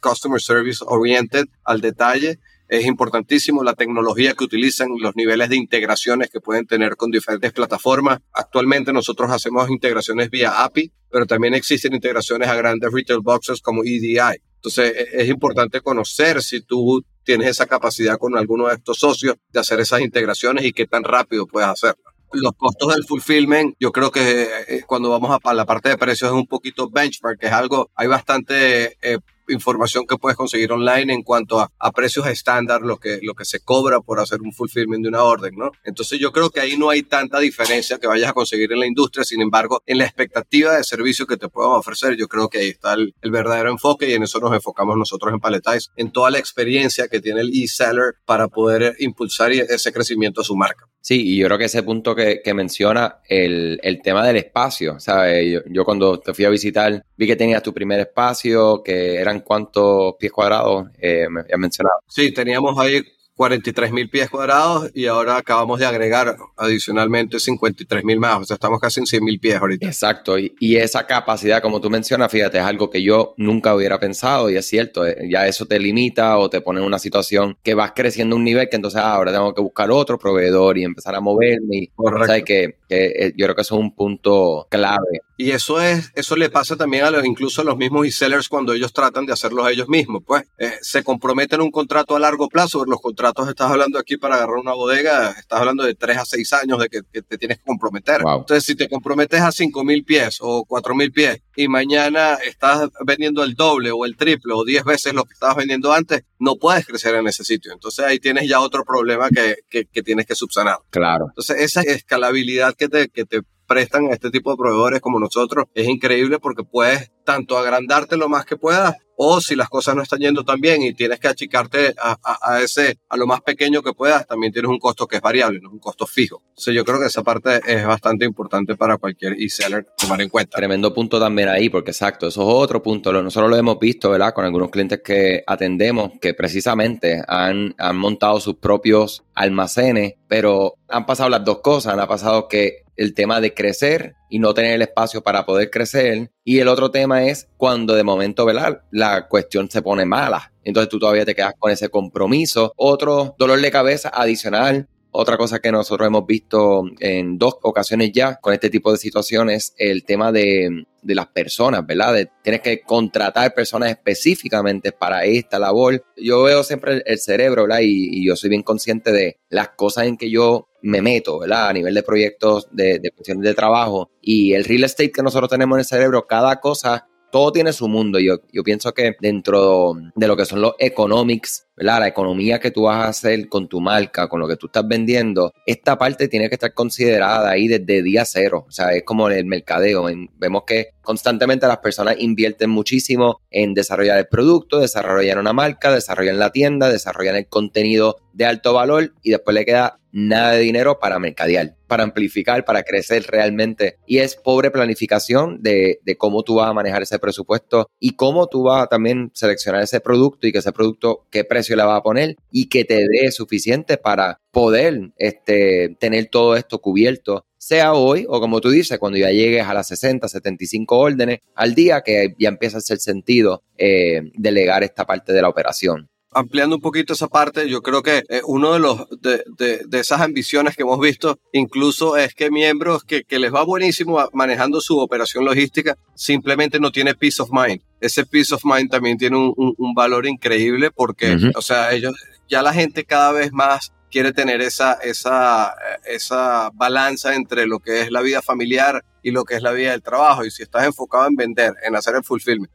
customer 0.00 0.40
service 0.40 0.84
oriented 0.86 1.46
al 1.64 1.80
detalle. 1.80 2.38
Es 2.68 2.84
importantísimo 2.84 3.62
la 3.62 3.74
tecnología 3.74 4.34
que 4.34 4.42
utilizan, 4.42 4.88
los 4.98 5.14
niveles 5.14 5.50
de 5.50 5.56
integraciones 5.56 6.30
que 6.30 6.40
pueden 6.40 6.66
tener 6.66 6.96
con 6.96 7.12
diferentes 7.12 7.52
plataformas. 7.52 8.18
Actualmente 8.32 8.92
nosotros 8.92 9.30
hacemos 9.30 9.70
integraciones 9.70 10.30
vía 10.30 10.64
API, 10.64 10.92
pero 11.08 11.26
también 11.26 11.54
existen 11.54 11.94
integraciones 11.94 12.48
a 12.48 12.56
grandes 12.56 12.92
retail 12.92 13.20
boxes 13.20 13.60
como 13.60 13.84
EDI. 13.84 14.18
Entonces 14.56 14.92
e, 14.96 15.22
es 15.22 15.28
importante 15.28 15.80
conocer 15.80 16.42
si 16.42 16.60
tú 16.60 17.04
tienes 17.22 17.50
esa 17.50 17.66
capacidad 17.66 18.18
con 18.18 18.36
alguno 18.36 18.66
de 18.66 18.74
estos 18.74 18.98
socios 18.98 19.36
de 19.52 19.60
hacer 19.60 19.78
esas 19.78 20.00
integraciones 20.00 20.64
y 20.64 20.72
qué 20.72 20.86
tan 20.86 21.04
rápido 21.04 21.46
puedes 21.46 21.68
hacerlo 21.68 22.15
los 22.32 22.52
costos 22.56 22.94
del 22.94 23.04
fulfillment, 23.04 23.74
yo 23.78 23.92
creo 23.92 24.10
que 24.10 24.48
eh, 24.68 24.82
cuando 24.86 25.10
vamos 25.10 25.36
a, 25.42 25.54
la 25.54 25.64
parte 25.64 25.88
de 25.88 25.98
precios 25.98 26.30
es 26.30 26.36
un 26.36 26.46
poquito 26.46 26.90
benchmark, 26.90 27.38
que 27.38 27.46
es 27.46 27.52
algo, 27.52 27.90
hay 27.94 28.08
bastante 28.08 28.96
eh, 29.02 29.18
información 29.48 30.06
que 30.06 30.16
puedes 30.16 30.36
conseguir 30.36 30.72
online 30.72 31.12
en 31.12 31.22
cuanto 31.22 31.60
a, 31.60 31.70
precios 31.92 32.26
estándar, 32.26 32.82
lo 32.82 32.98
que, 32.98 33.20
lo 33.22 33.34
que 33.34 33.44
se 33.46 33.60
cobra 33.60 34.00
por 34.00 34.20
hacer 34.20 34.42
un 34.42 34.52
fulfillment 34.52 35.02
de 35.02 35.08
una 35.08 35.22
orden, 35.22 35.54
¿no? 35.56 35.70
Entonces 35.84 36.18
yo 36.18 36.30
creo 36.30 36.50
que 36.50 36.60
ahí 36.60 36.76
no 36.76 36.90
hay 36.90 37.02
tanta 37.02 37.38
diferencia 37.38 37.98
que 37.98 38.06
vayas 38.06 38.30
a 38.30 38.34
conseguir 38.34 38.70
en 38.72 38.80
la 38.80 38.86
industria, 38.86 39.24
sin 39.24 39.40
embargo, 39.40 39.82
en 39.86 39.98
la 39.98 40.04
expectativa 40.04 40.76
de 40.76 40.84
servicio 40.84 41.26
que 41.26 41.38
te 41.38 41.48
puedan 41.48 41.72
ofrecer, 41.72 42.16
yo 42.16 42.28
creo 42.28 42.48
que 42.48 42.58
ahí 42.58 42.68
está 42.68 42.94
el, 42.94 43.14
verdadero 43.22 43.70
enfoque 43.70 44.10
y 44.10 44.14
en 44.14 44.24
eso 44.24 44.40
nos 44.40 44.52
enfocamos 44.52 44.96
nosotros 44.96 45.32
en 45.32 45.40
Paletize, 45.40 45.90
en 45.96 46.10
toda 46.10 46.30
la 46.30 46.38
experiencia 46.38 47.08
que 47.08 47.20
tiene 47.20 47.40
el 47.40 47.50
e-seller 47.50 48.14
para 48.24 48.48
poder 48.48 48.94
impulsar 48.98 49.52
ese 49.52 49.92
crecimiento 49.92 50.40
a 50.40 50.44
su 50.44 50.56
marca. 50.56 50.86
Sí, 51.06 51.34
y 51.34 51.36
yo 51.36 51.46
creo 51.46 51.56
que 51.56 51.66
ese 51.66 51.84
punto 51.84 52.16
que, 52.16 52.42
menciona, 52.52 53.20
el, 53.28 54.00
tema 54.02 54.26
del 54.26 54.38
espacio, 54.38 54.98
¿sabes? 54.98 55.52
Yo, 55.52 55.60
yo, 55.70 55.84
cuando 55.84 56.18
te 56.18 56.34
fui 56.34 56.44
a 56.44 56.48
visitar, 56.48 57.00
vi 57.16 57.28
que 57.28 57.36
tenías 57.36 57.62
tu 57.62 57.72
primer 57.72 58.00
espacio, 58.00 58.82
que 58.82 59.14
eran 59.14 59.42
cuántos 59.42 60.16
pies 60.18 60.32
cuadrados, 60.32 60.88
eh, 60.98 61.28
me 61.30 61.42
había 61.42 61.58
mencionado. 61.58 62.00
Sí, 62.08 62.32
teníamos 62.32 62.76
ahí 62.76 63.04
43 63.36 63.92
mil 63.92 64.08
pies 64.08 64.30
cuadrados 64.30 64.90
y 64.94 65.06
ahora 65.06 65.36
acabamos 65.36 65.78
de 65.78 65.84
agregar 65.84 66.36
adicionalmente 66.56 67.38
53 67.38 68.02
mil 68.02 68.18
más. 68.18 68.40
O 68.40 68.44
sea, 68.44 68.54
estamos 68.54 68.80
casi 68.80 69.00
en 69.00 69.06
100 69.06 69.24
mil 69.24 69.38
pies 69.38 69.56
ahorita. 69.56 69.86
Exacto. 69.86 70.38
Y, 70.38 70.54
y, 70.58 70.76
esa 70.76 71.06
capacidad, 71.06 71.60
como 71.60 71.80
tú 71.80 71.90
mencionas, 71.90 72.32
fíjate, 72.32 72.58
es 72.58 72.64
algo 72.64 72.88
que 72.88 73.02
yo 73.02 73.34
nunca 73.36 73.74
hubiera 73.74 74.00
pensado 74.00 74.48
y 74.48 74.56
es 74.56 74.66
cierto. 74.66 75.06
Eh, 75.06 75.28
ya 75.30 75.46
eso 75.46 75.66
te 75.66 75.78
limita 75.78 76.38
o 76.38 76.48
te 76.48 76.62
pone 76.62 76.80
en 76.80 76.86
una 76.86 76.98
situación 76.98 77.58
que 77.62 77.74
vas 77.74 77.92
creciendo 77.94 78.36
un 78.36 78.44
nivel 78.44 78.68
que 78.70 78.76
entonces 78.76 79.00
ah, 79.02 79.14
ahora 79.14 79.32
tengo 79.32 79.54
que 79.54 79.60
buscar 79.60 79.90
otro 79.90 80.18
proveedor 80.18 80.78
y 80.78 80.84
empezar 80.84 81.14
a 81.14 81.20
moverme. 81.20 81.76
Y, 81.76 81.90
o 81.96 82.24
sea, 82.24 82.40
que, 82.42 82.76
que, 82.88 83.34
yo 83.36 83.46
creo 83.46 83.54
que 83.54 83.62
eso 83.62 83.74
es 83.74 83.80
un 83.80 83.94
punto 83.94 84.66
clave. 84.70 85.20
Y 85.36 85.50
eso 85.50 85.80
es, 85.80 86.10
eso 86.14 86.34
le 86.34 86.48
pasa 86.48 86.76
también 86.76 87.04
a 87.04 87.10
los, 87.10 87.24
incluso 87.24 87.60
a 87.60 87.64
los 87.64 87.76
mismos 87.76 88.06
e-sellers 88.06 88.48
cuando 88.48 88.72
ellos 88.72 88.92
tratan 88.92 89.26
de 89.26 89.32
hacerlo 89.32 89.66
ellos 89.68 89.88
mismos. 89.88 90.22
Pues 90.26 90.44
eh, 90.58 90.72
se 90.80 91.04
comprometen 91.04 91.60
un 91.60 91.70
contrato 91.70 92.16
a 92.16 92.20
largo 92.20 92.48
plazo. 92.48 92.84
Los 92.86 93.00
contratos, 93.00 93.48
estás 93.48 93.70
hablando 93.70 93.98
aquí 93.98 94.16
para 94.16 94.36
agarrar 94.36 94.56
una 94.56 94.72
bodega, 94.72 95.32
estás 95.32 95.60
hablando 95.60 95.84
de 95.84 95.94
tres 95.94 96.18
a 96.18 96.24
seis 96.24 96.52
años 96.52 96.78
de 96.78 96.88
que, 96.88 97.02
te 97.02 97.38
tienes 97.38 97.58
que 97.58 97.64
comprometer. 97.64 98.20
Entonces, 98.20 98.64
si 98.64 98.74
te 98.74 98.88
comprometes 98.88 99.40
a 99.40 99.52
cinco 99.52 99.84
mil 99.84 100.04
pies 100.04 100.38
o 100.40 100.64
cuatro 100.64 100.94
mil 100.94 101.12
pies 101.12 101.42
y 101.54 101.68
mañana 101.68 102.34
estás 102.34 102.88
vendiendo 103.04 103.42
el 103.44 103.54
doble 103.54 103.90
o 103.90 104.04
el 104.04 104.16
triple 104.16 104.54
o 104.54 104.64
diez 104.64 104.84
veces 104.84 105.12
lo 105.14 105.24
que 105.24 105.34
estabas 105.34 105.56
vendiendo 105.56 105.92
antes, 105.92 106.22
no 106.38 106.56
puedes 106.56 106.86
crecer 106.86 107.14
en 107.14 107.26
ese 107.26 107.44
sitio. 107.44 107.72
Entonces, 107.72 108.04
ahí 108.04 108.18
tienes 108.18 108.48
ya 108.48 108.60
otro 108.60 108.84
problema 108.84 109.28
que, 109.28 109.56
que, 109.68 110.02
tienes 110.02 110.26
que 110.26 110.34
subsanar. 110.34 110.78
Claro. 110.90 111.26
Entonces, 111.28 111.56
esa 111.60 111.82
escalabilidad 111.82 112.74
que 112.74 112.88
te, 112.88 113.08
que 113.08 113.24
te 113.24 113.42
prestan 113.66 114.06
a 114.06 114.14
este 114.14 114.30
tipo 114.30 114.50
de 114.50 114.56
proveedores 114.56 115.00
como 115.00 115.18
nosotros 115.18 115.66
es 115.74 115.88
increíble 115.88 116.38
porque 116.38 116.64
puedes 116.64 117.10
tanto 117.24 117.58
agrandarte 117.58 118.16
lo 118.16 118.28
más 118.28 118.44
que 118.44 118.56
puedas 118.56 118.94
o 119.16 119.40
si 119.40 119.56
las 119.56 119.68
cosas 119.68 119.96
no 119.96 120.02
están 120.02 120.20
yendo 120.20 120.44
tan 120.44 120.60
bien 120.60 120.82
y 120.82 120.92
tienes 120.94 121.18
que 121.18 121.28
achicarte 121.28 121.94
a, 121.98 122.60
ese 122.60 122.98
a 123.08 123.16
lo 123.16 123.26
más 123.26 123.40
pequeño 123.40 123.82
que 123.82 123.92
puedas 123.92 124.26
también 124.26 124.52
tienes 124.52 124.70
un 124.70 124.78
costo 124.78 125.06
que 125.06 125.16
es 125.16 125.22
variable 125.22 125.58
no 125.60 125.70
un 125.70 125.78
costo 125.78 126.06
fijo. 126.06 126.42
Entonces 126.50 126.74
yo 126.74 126.84
creo 126.84 127.00
que 127.00 127.06
esa 127.06 127.22
parte 127.22 127.60
es 127.66 127.86
bastante 127.86 128.24
importante 128.24 128.76
para 128.76 128.98
cualquier 128.98 129.32
e-seller 129.34 129.86
tomar 129.96 130.20
en 130.20 130.28
cuenta. 130.28 130.56
Tremendo 130.56 130.92
punto 130.92 131.18
también 131.18 131.48
ahí 131.48 131.68
porque 131.68 131.90
exacto 131.90 132.28
eso 132.28 132.42
es 132.42 132.48
otro 132.48 132.82
punto. 132.82 133.12
Nosotros 133.12 133.50
lo 133.50 133.56
hemos 133.56 133.78
visto 133.78 134.10
verdad 134.10 134.34
con 134.34 134.44
algunos 134.44 134.70
clientes 134.70 135.00
que 135.02 135.42
atendemos 135.46 136.12
que 136.20 136.34
precisamente 136.34 137.22
han, 137.26 137.74
han 137.78 137.96
montado 137.96 138.38
sus 138.38 138.56
propios 138.56 139.24
almacenes 139.36 140.14
pero 140.26 140.74
han 140.88 141.06
pasado 141.06 141.28
las 141.28 141.44
dos 141.44 141.60
cosas 141.60 141.96
han 141.96 142.08
pasado 142.08 142.48
que 142.48 142.86
el 142.96 143.14
tema 143.14 143.40
de 143.40 143.54
crecer 143.54 144.16
y 144.28 144.38
no 144.38 144.54
tener 144.54 144.72
el 144.72 144.82
espacio 144.82 145.22
para 145.22 145.44
poder 145.46 145.70
crecer. 145.70 146.30
Y 146.44 146.58
el 146.58 146.68
otro 146.68 146.90
tema 146.90 147.24
es 147.24 147.48
cuando 147.56 147.94
de 147.94 148.02
momento, 148.02 148.44
¿verdad? 148.44 148.82
La 148.90 149.28
cuestión 149.28 149.70
se 149.70 149.82
pone 149.82 150.04
mala. 150.04 150.52
Entonces 150.64 150.88
tú 150.88 150.98
todavía 150.98 151.24
te 151.24 151.34
quedas 151.34 151.54
con 151.58 151.70
ese 151.70 151.88
compromiso. 151.88 152.72
Otro 152.76 153.34
dolor 153.38 153.60
de 153.60 153.70
cabeza 153.70 154.10
adicional. 154.12 154.88
Otra 155.18 155.38
cosa 155.38 155.60
que 155.60 155.72
nosotros 155.72 156.06
hemos 156.06 156.26
visto 156.26 156.84
en 157.00 157.38
dos 157.38 157.56
ocasiones 157.62 158.12
ya 158.12 158.36
con 158.36 158.52
este 158.52 158.68
tipo 158.68 158.92
de 158.92 158.98
situaciones, 158.98 159.74
el 159.78 160.04
tema 160.04 160.30
de, 160.30 160.84
de 161.00 161.14
las 161.14 161.28
personas, 161.28 161.86
¿verdad? 161.86 162.12
De, 162.12 162.28
tienes 162.42 162.60
que 162.60 162.82
contratar 162.82 163.54
personas 163.54 163.88
específicamente 163.88 164.92
para 164.92 165.24
esta 165.24 165.58
labor. 165.58 166.04
Yo 166.18 166.42
veo 166.42 166.62
siempre 166.62 167.02
el, 167.06 167.18
cerebro, 167.18 167.62
¿verdad? 167.62 167.78
Y, 167.80 168.26
yo 168.26 168.36
soy 168.36 168.50
bien 168.50 168.62
consciente 168.62 169.10
de 169.10 169.38
las 169.48 169.70
cosas 169.70 170.04
en 170.04 170.18
que 170.18 170.28
yo 170.28 170.68
me 170.82 171.00
meto, 171.00 171.38
¿verdad? 171.38 171.70
A 171.70 171.72
nivel 171.72 171.94
de 171.94 172.02
proyectos, 172.02 172.68
de, 172.70 172.98
de 172.98 173.10
cuestiones 173.10 173.42
de 173.44 173.54
trabajo. 173.54 174.10
Y 174.20 174.52
el 174.52 174.66
real 174.66 174.84
estate 174.84 175.12
que 175.12 175.22
nosotros 175.22 175.48
tenemos 175.48 175.76
en 175.76 175.80
el 175.80 175.86
cerebro, 175.86 176.26
cada 176.26 176.60
cosa 176.60 177.08
todo 177.36 177.52
tiene 177.52 177.74
su 177.74 177.86
mundo. 177.86 178.18
Yo, 178.18 178.38
yo 178.50 178.62
pienso 178.62 178.94
que 178.94 179.14
dentro 179.20 179.92
de 180.14 180.26
lo 180.26 180.38
que 180.38 180.46
son 180.46 180.62
los 180.62 180.72
economics, 180.78 181.66
¿verdad? 181.76 182.00
la 182.00 182.08
economía 182.08 182.58
que 182.58 182.70
tú 182.70 182.84
vas 182.84 183.04
a 183.04 183.08
hacer 183.08 183.50
con 183.50 183.68
tu 183.68 183.78
marca, 183.78 184.26
con 184.26 184.40
lo 184.40 184.48
que 184.48 184.56
tú 184.56 184.68
estás 184.68 184.88
vendiendo, 184.88 185.52
esta 185.66 185.98
parte 185.98 186.28
tiene 186.28 186.48
que 186.48 186.54
estar 186.54 186.72
considerada 186.72 187.50
ahí 187.50 187.68
desde 187.68 188.02
día 188.02 188.24
cero. 188.24 188.64
O 188.66 188.70
sea, 188.70 188.94
es 188.94 189.02
como 189.02 189.28
el 189.28 189.44
mercadeo. 189.44 190.06
Vemos 190.38 190.62
que 190.66 190.92
constantemente 191.02 191.66
las 191.66 191.76
personas 191.76 192.16
invierten 192.18 192.70
muchísimo 192.70 193.42
en 193.50 193.74
desarrollar 193.74 194.16
el 194.16 194.28
producto, 194.28 194.78
desarrollar 194.78 195.38
una 195.38 195.52
marca, 195.52 195.92
desarrollar 195.92 196.36
la 196.36 196.52
tienda, 196.52 196.88
desarrollar 196.88 197.36
el 197.36 197.48
contenido 197.48 198.16
de 198.32 198.46
alto 198.46 198.72
valor 198.72 199.12
y 199.22 199.32
después 199.32 199.54
le 199.54 199.66
queda 199.66 199.98
nada 200.16 200.52
de 200.52 200.60
dinero 200.60 200.98
para 200.98 201.18
mercadear, 201.18 201.76
para 201.86 202.02
amplificar, 202.02 202.64
para 202.64 202.82
crecer 202.82 203.26
realmente. 203.28 203.98
Y 204.06 204.18
es 204.18 204.34
pobre 204.34 204.70
planificación 204.70 205.62
de, 205.62 206.00
cómo 206.16 206.42
tú 206.42 206.54
vas 206.54 206.70
a 206.70 206.72
manejar 206.72 207.02
ese 207.02 207.18
presupuesto 207.18 207.90
y 208.00 208.16
cómo 208.16 208.46
tú 208.46 208.62
vas 208.62 208.84
a 208.84 208.86
también 208.86 209.30
seleccionar 209.34 209.82
ese 209.82 210.00
producto 210.00 210.46
y 210.46 210.52
que 210.52 210.58
ese 210.58 210.72
producto, 210.72 211.26
qué 211.30 211.44
precio 211.44 211.76
le 211.76 211.84
vas 211.84 211.98
a 211.98 212.02
poner 212.02 212.36
y 212.50 212.70
que 212.70 212.86
te 212.86 212.94
dé 212.94 213.30
suficiente 213.30 213.98
para 213.98 214.40
poder 214.50 215.12
este, 215.18 215.94
tener 216.00 216.28
todo 216.30 216.56
esto 216.56 216.78
cubierto 216.80 217.44
sea 217.58 217.94
hoy 217.94 218.24
o 218.28 218.40
como 218.40 218.60
tú 218.60 218.70
dices, 218.70 218.98
cuando 218.98 219.18
ya 219.18 219.30
llegues 219.30 219.66
a 219.66 219.74
las 219.74 219.88
60, 219.88 220.28
75 220.28 220.98
órdenes 220.98 221.40
al 221.54 221.74
día, 221.74 222.02
que 222.02 222.34
ya 222.38 222.48
empieza 222.48 222.76
a 222.76 222.78
hacer 222.78 222.98
sentido 222.98 223.64
eh, 223.76 224.30
delegar 224.34 224.84
esta 224.84 225.04
parte 225.04 225.32
de 225.32 225.42
la 225.42 225.48
operación 225.48 226.08
ampliando 226.32 226.76
un 226.76 226.82
poquito 226.82 227.12
esa 227.12 227.28
parte, 227.28 227.68
yo 227.68 227.82
creo 227.82 228.02
que 228.02 228.24
eh, 228.28 228.40
uno 228.46 228.72
de 228.72 228.78
los 228.78 229.08
de, 229.20 229.42
de, 229.86 229.98
esas 229.98 230.20
ambiciones 230.20 230.76
que 230.76 230.82
hemos 230.82 231.00
visto 231.00 231.38
incluso 231.52 232.16
es 232.16 232.34
que 232.34 232.50
miembros 232.50 233.04
que, 233.04 233.24
que, 233.24 233.38
les 233.38 233.54
va 233.54 233.64
buenísimo 233.64 234.28
manejando 234.32 234.80
su 234.80 234.98
operación 234.98 235.44
logística 235.44 235.96
simplemente 236.14 236.78
no 236.78 236.92
tiene 236.92 237.14
peace 237.14 237.40
of 237.42 237.50
mind. 237.50 237.80
Ese 238.00 238.26
peace 238.26 238.54
of 238.54 238.64
mind 238.64 238.90
también 238.90 239.16
tiene 239.16 239.36
un, 239.36 239.54
un, 239.56 239.94
valor 239.94 240.26
increíble 240.26 240.90
porque, 240.90 241.36
o 241.54 241.62
sea, 241.62 241.92
ellos 241.92 242.14
ya 242.48 242.62
la 242.62 242.72
gente 242.72 243.04
cada 243.04 243.32
vez 243.32 243.52
más 243.52 243.92
quiere 244.10 244.32
tener 244.32 244.60
esa, 244.60 244.94
esa, 244.94 245.74
esa 246.04 246.70
balanza 246.74 247.34
entre 247.34 247.66
lo 247.66 247.80
que 247.80 248.02
es 248.02 248.10
la 248.10 248.20
vida 248.20 248.42
familiar 248.42 249.04
y 249.22 249.30
lo 249.30 249.44
que 249.44 249.56
es 249.56 249.62
la 249.62 249.72
vida 249.72 249.90
del 249.90 250.02
trabajo. 250.02 250.44
Y 250.44 250.50
si 250.50 250.62
estás 250.62 250.84
enfocado 250.84 251.26
en 251.26 251.36
vender, 251.36 251.74
en 251.84 251.96
hacer 251.96 252.14
el 252.16 252.24
fulfillment, 252.24 252.70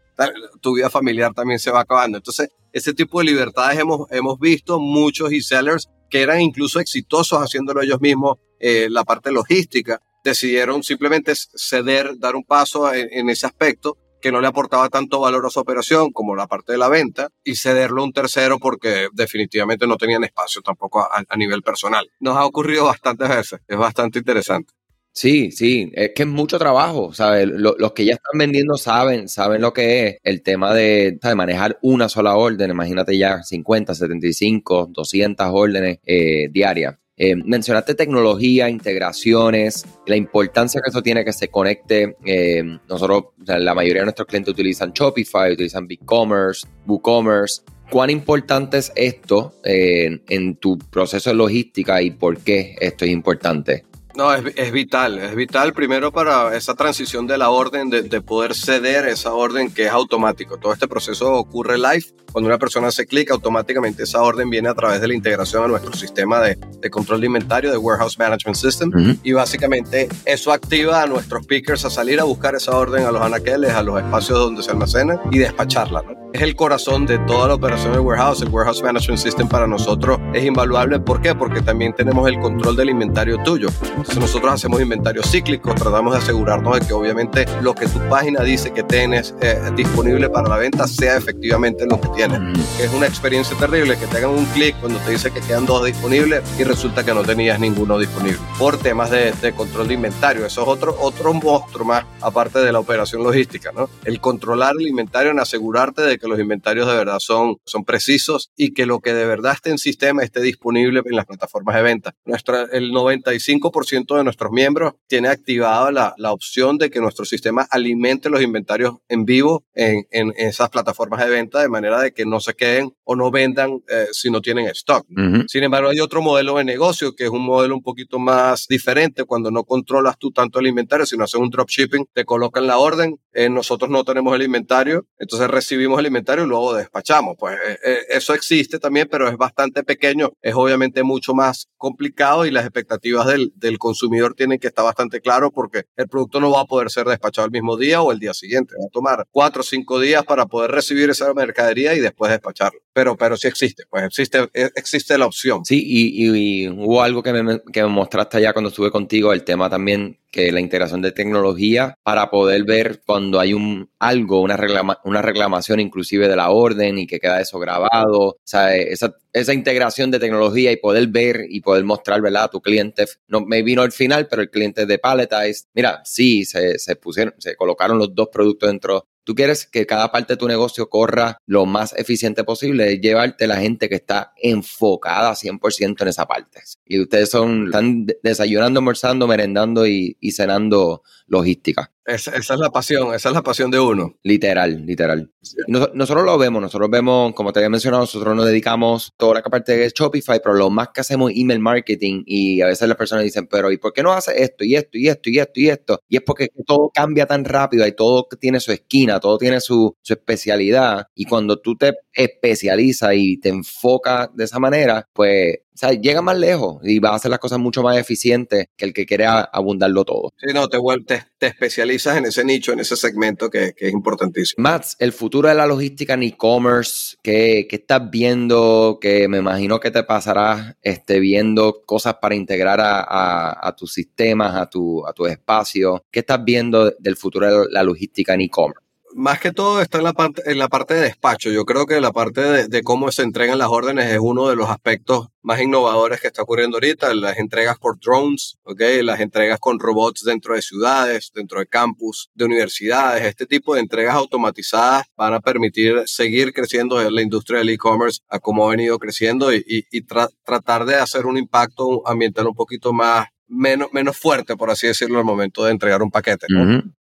tu 0.62 0.76
vida 0.76 0.90
familiar 0.90 1.34
también 1.34 1.60
se 1.60 1.72
va 1.72 1.82
acabando. 1.82 2.18
Entonces, 2.18 2.50
ese 2.72 2.94
tipo 2.94 3.20
de 3.20 3.26
libertades 3.26 3.80
hemos, 3.80 4.10
hemos 4.12 4.40
visto 4.40 4.80
muchos 4.80 5.32
e-sellers 5.32 5.90
que 6.10 6.22
eran 6.22 6.42
incluso 6.42 6.80
exitosos 6.80 7.40
haciéndolo 7.40 7.82
ellos 7.82 8.02
mismos, 8.02 8.38
eh, 8.60 8.88
la 8.90 9.04
parte 9.04 9.32
logística, 9.32 10.02
decidieron 10.24 10.84
simplemente 10.84 11.34
ceder, 11.36 12.18
dar 12.20 12.36
un 12.36 12.44
paso 12.44 12.94
en 12.94 13.30
ese 13.30 13.48
aspecto 13.48 13.98
que 14.22 14.32
no 14.32 14.40
le 14.40 14.48
aportaba 14.48 14.88
tanto 14.88 15.20
valor 15.20 15.46
a 15.46 15.50
su 15.50 15.60
operación 15.60 16.12
como 16.12 16.36
la 16.36 16.48
parte 16.48 16.72
de 16.72 16.78
la 16.78 16.88
venta 16.88 17.30
y 17.44 17.56
cederlo 17.56 18.02
a 18.02 18.06
un 18.06 18.14
tercero 18.14 18.60
porque 18.60 19.10
definitivamente 19.12 19.88
no 19.88 19.98
tenían 19.98 20.24
espacio 20.24 20.62
tampoco 20.62 21.02
a, 21.02 21.36
nivel 21.36 21.64
personal. 21.64 22.10
Nos 22.20 22.38
ha 22.38 22.46
ocurrido 22.46 22.86
bastantes 22.86 23.28
veces, 23.28 23.60
es 23.68 23.78
bastante 23.78 24.20
interesante. 24.20 24.74
Sí, 25.14 25.52
sí, 25.52 25.92
es 25.94 26.12
que 26.16 26.24
es 26.24 26.30
mucho 26.30 26.58
trabajo, 26.58 27.14
¿sabes? 27.14 27.46
los 27.46 27.92
que 27.92 28.06
ya 28.06 28.14
están 28.14 28.38
vendiendo 28.38 28.78
saben, 28.78 29.28
saben 29.28 29.62
lo 29.62 29.74
que 29.74 30.08
es 30.08 30.18
el 30.24 30.42
tema 30.42 30.74
de, 30.74 31.20
manejar 31.36 31.78
una 31.82 32.08
sola 32.08 32.38
orden, 32.38 32.72
imagínate 32.72 33.18
ya 33.18 33.44
50, 33.44 33.94
75, 33.94 34.90
200 34.92 35.48
órdenes 35.52 36.00
eh, 36.06 36.48
diarias. 36.50 36.96
Eh, 37.18 37.36
mencionaste 37.36 37.94
tecnología, 37.94 38.70
integraciones, 38.70 39.86
la 40.08 40.16
importancia 40.16 40.82
que 40.82 40.90
eso 40.90 41.04
tiene 41.04 41.26
que 41.26 41.34
se 41.34 41.50
conecte. 41.50 42.16
Eh, 42.26 42.64
nosotros, 42.88 43.26
la 43.46 43.76
mayoría 43.76 44.02
de 44.02 44.06
nuestros 44.06 44.28
clientes 44.28 44.54
utilizan 44.54 44.94
Shopify, 44.94 45.52
utilizan 45.52 45.88
BigCommerce, 45.88 46.66
WooCommerce. 46.88 47.64
¿Cuán 47.92 48.10
importante 48.10 48.78
es 48.78 48.94
esto 48.96 49.54
en 49.66 50.56
tu 50.56 50.78
proceso 50.78 51.30
de 51.32 51.36
logística 51.36 52.02
y 52.02 52.12
por 52.12 52.40
qué 52.40 52.78
esto 52.80 53.04
es 53.04 53.12
importante? 53.12 53.91
No, 54.16 54.34
es, 54.34 54.44
es, 54.56 54.72
vital, 54.72 55.18
es 55.20 55.36
vital 55.36 55.74
primero 55.74 56.12
para 56.12 56.56
esa 56.56 56.76
transición 56.76 57.28
de 57.28 57.38
la 57.38 57.50
orden, 57.50 57.90
de, 57.90 58.04
de, 58.04 58.22
poder 58.22 58.56
ceder 58.56 59.08
esa 59.08 59.34
orden 59.34 59.74
que 59.74 59.86
es 59.86 59.92
automático. 59.92 60.58
Todo 60.58 60.74
este 60.74 60.88
proceso 60.88 61.34
ocurre 61.34 61.78
live. 61.78 62.06
Cuando 62.32 62.48
una 62.48 62.58
persona 62.58 62.88
hace 62.88 63.06
clic, 63.06 63.32
automáticamente 63.32 64.04
esa 64.04 64.22
orden 64.22 64.50
viene 64.50 64.70
a 64.70 64.74
través 64.74 65.02
de 65.02 65.08
la 65.08 65.14
integración 65.14 65.64
a 65.64 65.68
nuestro 65.68 65.94
sistema 65.94 66.40
de, 66.40 66.58
de 66.80 66.90
control 66.90 67.22
de 67.22 67.28
inventario, 67.28 67.72
de 67.72 67.78
Warehouse 67.78 68.18
Management 68.18 68.56
System. 68.56 69.18
Y 69.24 69.34
básicamente 69.34 70.08
eso 70.26 70.52
activa 70.52 71.02
a 71.02 71.08
nuestros 71.08 71.46
pickers 71.46 71.86
a 71.86 71.90
salir 71.90 72.20
a 72.20 72.24
buscar 72.24 72.56
esa 72.56 72.76
orden 72.76 73.06
a 73.06 73.12
los 73.12 73.22
anaqueles, 73.22 73.72
a 73.72 73.84
los 73.84 73.98
espacios 74.00 74.40
donde 74.40 74.64
se 74.64 74.72
almacenan 74.72 75.20
y 75.32 75.40
despacharla. 75.40 76.02
¿no? 76.02 76.22
Es 76.34 76.42
el 76.42 76.56
corazón 76.56 77.06
de 77.06 77.20
toda 77.20 77.50
la 77.50 77.56
operación 77.56 77.92
del 77.92 78.02
warehouse. 78.02 78.42
El 78.42 78.50
Warehouse 78.50 78.82
Management 78.82 79.20
System 79.20 79.50
para 79.50 79.68
nosotros 79.68 80.18
es 80.34 80.46
invaluable. 80.46 81.00
¿Por 81.00 81.22
qué? 81.22 81.36
Porque 81.36 81.62
también 81.62 81.94
tenemos 81.94 82.28
el 82.30 82.40
control 82.40 82.78
del 82.78 82.90
inventario 82.90 83.38
tuyo. 83.44 83.68
Entonces 83.84 84.18
nosotros 84.18 84.54
hacemos 84.54 84.82
inventario 84.82 85.24
cíclico, 85.24 85.76
tratamos 85.76 86.14
de 86.14 86.20
asegurarnos 86.20 86.80
de 86.80 86.86
que 86.88 86.94
obviamente 86.94 87.46
lo 87.62 87.74
que 87.74 87.88
tu 87.88 88.00
página 88.08 88.44
dice 88.44 88.72
que 88.72 88.84
tienes 88.84 89.36
eh, 89.42 89.60
disponible 89.76 90.30
para 90.30 90.48
la 90.48 90.58
venta 90.58 90.88
sea 90.88 91.18
efectivamente 91.18 91.86
lo 91.86 92.00
que 92.00 92.08
tienes. 92.10 92.21
Es 92.22 92.94
una 92.94 93.08
experiencia 93.08 93.58
terrible 93.58 93.98
que 93.98 94.06
te 94.06 94.18
hagan 94.18 94.30
un 94.30 94.46
clic 94.46 94.80
cuando 94.80 95.00
te 95.00 95.10
dice 95.10 95.32
que 95.32 95.42
quedan 95.42 95.66
dos 95.66 95.84
disponibles 95.84 96.44
y 96.60 96.64
resulta 96.64 97.04
que 97.04 97.16
no 97.16 97.24
tenías 97.24 97.60
ninguno 97.60 97.98
disponible 97.98 98.38
por 98.60 98.78
temas 98.78 99.10
de, 99.10 99.54
control 99.56 99.88
de 99.88 99.96
inventario. 99.96 100.46
Eso 100.46 100.62
es 100.62 100.68
otro, 100.68 100.96
otro 101.00 101.34
monstruo 101.34 101.84
más 101.84 102.06
aparte 102.22 102.60
de 102.60 102.72
la 102.72 102.80
operación 102.80 103.24
logística, 103.24 103.72
¿no? 103.72 103.90
El 104.06 104.22
controlar 104.22 104.76
el 104.78 104.88
inventario 104.88 105.32
en 105.32 105.40
asegurarte 105.40 106.04
de 106.04 106.20
que 106.20 106.28
los 106.28 106.40
inventarios 106.40 106.88
de 106.88 106.96
verdad 106.96 107.18
son, 107.18 107.58
son 107.66 107.86
precisos 107.86 108.52
y 108.56 108.76
que 108.76 108.86
lo 108.86 109.00
que 109.00 109.16
de 109.16 109.26
verdad 109.26 109.54
esté 109.54 109.72
en 109.72 109.80
sistema 109.80 110.22
esté 110.22 110.42
disponible 110.42 111.02
en 111.04 111.16
las 111.16 111.26
plataformas 111.26 111.76
de 111.76 111.82
venta. 111.82 112.14
Nuestra, 112.26 112.68
el 112.72 112.92
95% 112.92 114.16
de 114.16 114.24
nuestros 114.24 114.52
miembros 114.52 114.94
tiene 115.08 115.30
activada 115.30 115.92
la, 115.92 116.14
la, 116.18 116.32
opción 116.32 116.78
de 116.78 116.92
que 116.92 117.00
nuestro 117.00 117.26
sistema 117.26 117.68
alimente 117.72 118.30
los 118.30 118.44
inventarios 118.44 118.98
en 119.10 119.26
vivo 119.26 119.64
en, 119.74 120.06
en, 120.12 120.34
esas 120.38 120.70
plataformas 120.70 121.20
de 121.20 121.30
venta 121.32 121.62
de 121.62 121.70
manera 121.70 122.00
de 122.00 122.11
que 122.12 122.26
no 122.26 122.40
se 122.40 122.54
queden 122.54 122.94
o 123.04 123.16
no 123.16 123.32
vendan 123.32 123.82
eh, 123.90 124.08
si 124.12 124.30
no 124.30 124.42
tienen 124.42 124.68
stock. 124.68 125.06
Sin 125.48 125.64
embargo, 125.64 125.90
hay 125.90 126.00
otro 126.00 126.22
modelo 126.22 126.58
de 126.58 126.64
negocio 126.64 127.14
que 127.16 127.26
es 127.26 127.30
un 127.30 127.44
modelo 127.44 127.76
un 127.76 127.82
poquito 127.82 128.20
más 128.20 128.68
diferente 128.68 129.24
cuando 129.26 129.52
no 129.52 129.64
controlas 129.64 130.18
tú 130.18 130.32
tanto 130.32 130.60
el 130.60 130.68
inventario, 130.68 131.06
sino 131.06 131.24
haces 131.24 131.40
un 131.40 131.50
dropshipping, 131.50 132.06
te 132.14 132.26
colocan 132.26 132.68
la 132.68 132.78
orden, 132.78 133.20
eh, 133.34 133.50
nosotros 133.50 133.90
no 133.90 134.04
tenemos 134.04 134.36
el 134.36 134.44
inventario, 134.44 135.08
entonces 135.18 135.50
recibimos 135.50 136.00
el 136.00 136.08
inventario 136.08 136.46
y 136.46 136.48
luego 136.48 136.74
despachamos. 136.74 137.36
Pues 137.38 137.58
eh, 137.84 138.00
eso 138.10 138.34
existe 138.34 138.80
también, 138.80 139.08
pero 139.10 139.28
es 139.28 139.38
bastante 139.38 139.84
pequeño, 139.84 140.32
es 140.42 140.56
obviamente 140.56 141.04
mucho 141.04 141.34
más 141.34 141.68
complicado 141.78 142.46
y 142.46 142.52
las 142.52 142.64
expectativas 142.64 143.28
del, 143.28 143.52
del 143.56 143.78
consumidor 143.78 144.34
tiene 144.34 144.60
que 144.60 144.68
estar 144.68 144.86
bastante 144.86 145.22
claro 145.22 145.52
porque 145.52 145.84
el 145.96 146.08
producto 146.08 146.40
no 146.40 146.52
va 146.52 146.62
a 146.62 146.66
poder 146.66 146.90
ser 146.90 147.08
despachado 147.08 147.46
el 147.46 147.52
mismo 147.52 147.78
día 147.78 148.02
o 148.02 148.12
el 148.12 148.20
día 148.20 148.34
siguiente. 148.34 148.76
Va 148.80 148.86
a 148.86 148.92
tomar 148.92 149.28
cuatro 149.32 149.62
o 149.62 149.64
cinco 149.64 150.00
días 150.00 150.24
para 150.24 150.46
poder 150.46 150.72
recibir 150.72 151.10
esa 151.10 151.34
mercadería 151.34 151.94
y 151.94 152.00
después 152.02 152.32
despacharlo. 152.32 152.80
Pero, 152.94 153.16
pero 153.16 153.38
sí 153.38 153.48
existe, 153.48 153.84
pues 153.90 154.04
existe, 154.04 154.50
existe 154.54 155.18
la 155.18 155.26
opción. 155.26 155.64
Sí, 155.64 155.82
y, 155.86 156.68
hubo 156.68 157.02
algo 157.02 157.24
que 157.24 157.32
me, 157.32 157.62
que 157.72 157.84
me 157.84 157.90
mostraste 157.90 158.38
allá 158.38 158.54
cuando 158.54 158.70
estuve 158.70 158.92
contigo, 158.92 159.32
el 159.32 159.44
tema 159.44 159.70
también 159.70 160.18
que 160.32 160.52
la 160.52 160.62
integración 160.62 161.02
de 161.02 161.12
tecnología 161.12 161.96
para 162.04 162.30
poder 162.30 162.64
ver 162.64 163.02
cuando 163.06 163.40
hay 163.40 163.54
un 163.54 163.90
algo, 164.00 164.42
una, 164.42 164.58
una 165.04 165.22
reclamación 165.22 165.80
inclusive 165.80 166.28
de 166.28 166.36
la 166.36 166.52
orden 166.52 166.98
y 166.98 167.06
que 167.06 167.20
queda 167.20 167.42
eso 167.42 167.60
grabado. 167.60 168.20
O 168.20 168.38
sea, 168.44 168.76
esa, 168.76 169.14
esa 169.34 169.54
integración 169.54 170.10
de 170.10 170.20
tecnología 170.20 170.72
y 170.72 170.78
poder 170.78 171.08
ver 171.08 171.46
y 171.50 171.62
poder 171.62 171.84
mostrar, 171.84 172.22
¿verdad? 172.22 172.46
A 172.46 172.50
tu 172.50 172.62
cliente, 172.62 173.06
no 173.28 173.42
me 173.42 173.62
vino 173.62 173.82
al 173.82 173.92
final, 173.92 174.28
pero 174.28 174.42
el 174.42 174.50
cliente 174.50 174.86
de 174.86 175.00
Palletize, 175.00 175.66
mira, 175.74 176.02
sí, 176.06 176.46
se, 176.46 176.80
se 176.80 176.96
pusieron, 176.96 177.34
se 177.38 177.56
colocaron 177.56 177.98
los 177.98 178.16
dos 178.16 178.30
productos 178.32 178.70
dentro 178.70 179.08
Tú 179.24 179.36
quieres 179.36 179.68
que 179.68 179.86
cada 179.86 180.12
parte 180.12 180.34
de 180.34 180.38
tu 180.38 180.48
negocio 180.48 180.90
corra 180.90 181.38
lo 181.46 181.66
más 181.66 181.94
eficiente 181.94 182.44
posible, 182.44 183.00
llevarte 183.00 183.48
la 183.48 183.58
gente 183.58 183.88
que 183.88 183.96
está 183.96 184.34
enfocada 184.42 185.34
100% 185.34 186.02
en 186.02 186.08
esa 186.08 186.26
parte. 186.26 186.62
Y 186.86 187.00
ustedes 187.00 187.30
son, 187.30 187.68
están 187.68 188.08
desayunando, 188.24 188.80
almorzando, 188.80 189.28
merendando 189.28 189.86
y, 189.86 190.18
y 190.20 190.32
cenando 190.32 191.04
logística. 191.32 191.92
Esa, 192.04 192.36
es 192.36 192.50
la 192.50 192.70
pasión, 192.70 193.14
esa 193.14 193.30
es 193.30 193.36
la 193.36 193.42
pasión 193.42 193.72
de 193.72 193.80
uno. 193.80 194.18
Literal, 194.24 194.86
literal. 194.86 195.32
nosotros 195.68 196.26
lo 196.26 196.38
vemos, 196.38 196.62
nosotros 196.62 196.90
vemos, 196.90 197.34
como 197.34 197.54
te 197.54 197.60
había 197.60 197.70
mencionado, 197.70 198.04
nosotros 198.04 198.36
nos 198.36 198.46
dedicamos 198.46 199.14
toda 199.16 199.36
la 199.36 199.42
parte 199.44 199.78
de 199.78 199.90
Shopify, 199.96 200.42
pero 200.44 200.56
lo 200.56 200.70
más 200.70 200.90
que 200.90 201.02
hacemos 201.02 201.32
es 201.32 201.38
email 201.38 201.60
marketing 201.60 202.24
y 202.26 202.62
a 202.62 202.68
veces 202.68 202.88
las 202.88 202.98
personas 202.98 203.24
dicen, 203.24 203.48
pero 203.48 203.72
¿y 203.72 203.78
por 203.78 203.94
qué 203.94 204.04
no 204.04 204.12
hace 204.12 204.44
esto 204.44 204.66
y 204.66 204.76
esto 204.76 204.98
y 204.98 205.08
esto 205.08 205.30
y 205.30 205.40
esto 205.40 205.60
y 205.60 205.70
esto? 205.70 206.00
Y 206.10 206.18
es 206.18 206.24
porque 206.24 206.50
todo 206.66 206.92
cambia 206.94 207.26
tan 207.26 207.46
rápido 207.46 207.88
y 207.88 207.94
todo 207.94 208.28
tiene 208.40 208.60
su 208.60 208.74
esquina, 208.74 209.20
todo 209.22 209.38
tiene 209.38 209.62
su, 209.62 209.96
su 210.02 210.14
especialidad 210.14 211.08
y 211.16 211.26
cuando 211.26 211.60
tú 211.60 211.78
te 211.78 211.94
especializas 212.12 213.14
y 213.14 213.38
te 213.38 213.50
enfocas 213.50 214.30
de 214.36 214.44
esa 214.44 214.60
manera, 214.60 215.08
pues 215.14 215.60
sea, 215.88 216.00
llega 216.00 216.22
más 216.22 216.38
lejos 216.38 216.80
y 216.84 217.00
va 217.00 217.10
a 217.10 217.16
hacer 217.16 217.32
las 217.32 217.40
cosas 217.40 217.60
mucho 217.60 217.82
más 217.84 217.98
eficientes 217.98 218.68
que 218.76 218.86
el 218.86 218.94
que 218.94 219.06
quiere 219.06 219.26
abundarlo 219.26 220.06
todo. 220.06 220.32
Sí, 220.38 220.54
no, 220.54 220.68
te, 220.68 220.78
te, 221.06 221.24
te 221.38 221.48
especializas 221.48 222.18
en 222.18 222.26
ese 222.26 222.44
nicho, 222.44 222.72
en 222.72 222.80
ese 222.80 222.96
segmento 222.96 223.50
que, 223.50 223.74
que 223.76 223.88
es 223.88 223.94
importantísimo. 223.94 224.62
Mats, 224.62 224.96
el 225.00 225.12
futuro 225.12 225.50
de 225.50 225.56
la 225.56 225.66
logística 225.66 226.14
en 226.14 226.24
e-commerce, 226.24 227.16
¿qué, 227.24 227.68
¿qué, 227.70 227.78
estás 227.78 228.10
viendo? 228.10 229.00
Que 229.02 229.28
me 229.28 229.40
imagino 229.40 229.80
que 229.80 229.92
te 229.92 230.04
pasarás 230.04 230.76
este, 230.82 231.20
viendo 231.20 231.82
cosas 231.86 232.16
para 232.22 232.36
integrar 232.36 232.80
a, 232.80 233.02
a, 233.02 233.68
a 233.68 233.76
tus 233.76 233.94
sistemas, 233.94 234.56
a 234.56 234.70
tu, 234.70 235.06
a 235.06 235.14
tu 235.14 235.26
espacio. 235.26 236.04
¿Qué 236.12 236.20
estás 236.20 236.44
viendo 236.44 236.92
del 237.00 237.16
futuro 237.16 237.64
de 237.64 237.72
la 237.72 237.84
logística 237.84 238.34
en 238.34 238.42
e-commerce? 238.42 238.91
Más 239.16 239.40
que 239.40 239.52
todo 239.52 239.82
está 239.82 239.98
en 239.98 240.04
la 240.04 240.14
parte, 240.14 240.42
en 240.46 240.58
la 240.58 240.68
parte 240.68 240.94
de 240.94 241.02
despacho. 241.02 241.52
Yo 241.52 241.66
creo 241.66 241.86
que 241.86 242.02
la 242.02 242.12
parte 242.12 242.68
de, 242.68 242.84
cómo 242.84 243.12
se 243.12 243.24
entregan 243.24 243.58
las 243.58 243.70
órdenes 243.70 244.12
es 244.12 244.20
uno 244.20 244.48
de 244.48 244.56
los 244.56 244.70
aspectos 244.70 245.28
más 245.42 245.62
innovadores 245.62 246.22
que 246.22 246.28
está 246.28 246.44
ocurriendo 246.44 246.78
ahorita. 246.78 247.14
Las 247.14 247.38
entregas 247.38 247.78
por 247.78 248.00
drones, 248.00 248.58
¿okay? 248.64 249.02
las 249.04 249.20
entregas 249.20 249.60
con 249.60 249.80
robots 249.80 250.24
dentro 250.24 250.56
de 250.56 250.62
ciudades, 250.62 251.32
dentro 251.34 251.60
de 251.60 251.68
campus, 251.68 252.30
de 252.34 252.46
universidades. 252.46 253.26
Este 253.26 253.46
tipo 253.46 253.76
de 253.76 253.82
entregas 253.82 254.16
automatizadas 254.16 255.06
van 255.16 255.34
a 255.34 255.40
permitir 255.40 256.04
seguir 256.06 256.54
creciendo 256.54 257.02
en 257.02 257.14
la 257.14 257.22
industria 257.22 257.60
del 257.60 257.70
e-commerce 257.70 258.22
a 258.30 258.40
como 258.40 258.68
ha 258.68 258.72
venido 258.72 258.98
creciendo 259.00 259.54
y, 259.54 259.64
y, 259.68 260.02
tratar 260.44 260.86
de 260.86 260.96
hacer 260.96 261.26
un 261.26 261.38
impacto 261.38 262.08
ambiental 262.08 262.48
un 262.48 262.56
poquito 262.56 262.94
más 262.94 263.28
menos, 263.52 263.90
menos 263.92 264.18
fuerte, 264.18 264.56
por 264.56 264.72
así 264.72 264.88
decirlo, 264.88 265.20
al 265.20 265.26
momento 265.26 265.66
de 265.66 265.72
entregar 265.72 266.02
un 266.02 266.10
paquete. 266.10 266.48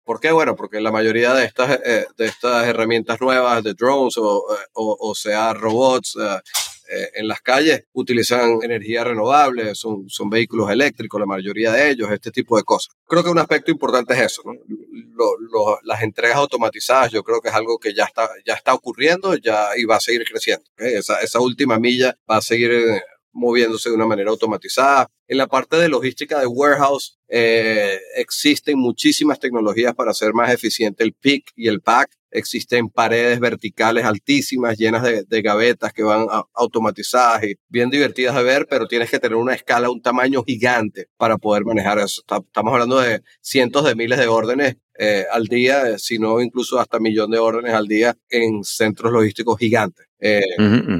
¿Por 0.03 0.19
qué? 0.19 0.31
Bueno, 0.31 0.55
porque 0.55 0.81
la 0.81 0.91
mayoría 0.91 1.33
de 1.33 1.45
estas, 1.45 1.79
eh, 1.85 2.07
de 2.17 2.25
estas 2.25 2.67
herramientas 2.67 3.21
nuevas 3.21 3.63
de 3.63 3.73
drones 3.75 4.17
o, 4.17 4.43
eh, 4.53 4.65
o, 4.73 5.13
sea 5.15 5.53
robots 5.53 6.17
eh, 6.91 7.09
en 7.13 7.27
las 7.27 7.41
calles 7.41 7.83
utilizan 7.93 8.59
energía 8.63 9.03
renovable, 9.03 9.75
son, 9.75 10.09
son 10.09 10.29
vehículos 10.29 10.71
eléctricos, 10.71 11.19
la 11.19 11.27
mayoría 11.27 11.71
de 11.71 11.91
ellos, 11.91 12.11
este 12.11 12.31
tipo 12.31 12.57
de 12.57 12.63
cosas. 12.63 12.95
Creo 13.05 13.23
que 13.23 13.29
un 13.29 13.37
aspecto 13.37 13.69
importante 13.69 14.15
es 14.15 14.21
eso, 14.21 14.41
las 15.83 16.01
entregas 16.01 16.37
automatizadas, 16.37 17.11
yo 17.11 17.21
creo 17.23 17.41
que 17.41 17.49
es 17.49 17.55
algo 17.55 17.77
que 17.77 17.93
ya 17.93 18.05
está, 18.05 18.27
ya 18.45 18.55
está 18.55 18.73
ocurriendo 18.73 19.35
ya, 19.35 19.69
y 19.77 19.85
va 19.85 19.97
a 19.97 20.01
seguir 20.01 20.23
creciendo. 20.23 20.65
Esa, 20.77 21.21
esa 21.21 21.39
última 21.39 21.77
milla 21.77 22.15
va 22.29 22.37
a 22.37 22.41
seguir 22.41 22.71
moviéndose 23.31 23.89
de 23.89 23.95
una 23.95 24.05
manera 24.05 24.29
automatizada. 24.29 25.09
En 25.27 25.37
la 25.37 25.47
parte 25.47 25.77
de 25.77 25.89
logística 25.89 26.39
de 26.39 26.47
warehouse 26.47 27.19
eh, 27.27 27.99
existen 28.15 28.79
muchísimas 28.79 29.39
tecnologías 29.39 29.93
para 29.93 30.11
hacer 30.11 30.33
más 30.33 30.51
eficiente 30.51 31.03
el 31.03 31.13
pick 31.13 31.51
y 31.55 31.67
el 31.67 31.81
pack. 31.81 32.09
Existen 32.31 32.89
paredes 32.89 33.39
verticales 33.39 34.05
altísimas 34.05 34.77
llenas 34.77 35.03
de, 35.03 35.41
gavetas 35.41 35.93
que 35.93 36.03
van 36.03 36.27
automatizadas 36.53 37.43
y 37.43 37.55
bien 37.69 37.89
divertidas 37.89 38.35
de 38.35 38.43
ver, 38.43 38.67
pero 38.69 38.87
tienes 38.87 39.09
que 39.09 39.19
tener 39.19 39.35
una 39.35 39.55
escala, 39.55 39.89
un 39.89 40.01
tamaño 40.01 40.43
gigante 40.43 41.07
para 41.17 41.37
poder 41.37 41.65
manejar 41.65 41.97
eso. 41.97 42.21
Estamos 42.21 42.73
hablando 42.73 42.99
de 42.99 43.21
cientos 43.41 43.83
de 43.83 43.95
miles 43.95 44.19
de 44.19 44.27
órdenes 44.27 44.77
eh, 44.97 45.25
al 45.31 45.45
día, 45.45 45.97
si 45.97 46.19
no 46.19 46.41
incluso 46.41 46.79
hasta 46.79 46.99
millón 46.99 47.31
de 47.31 47.39
órdenes 47.39 47.73
al 47.73 47.87
día 47.87 48.15
en 48.29 48.63
centros 48.63 49.11
logísticos 49.11 49.57
gigantes. 49.57 50.05
Eh, 50.19 50.41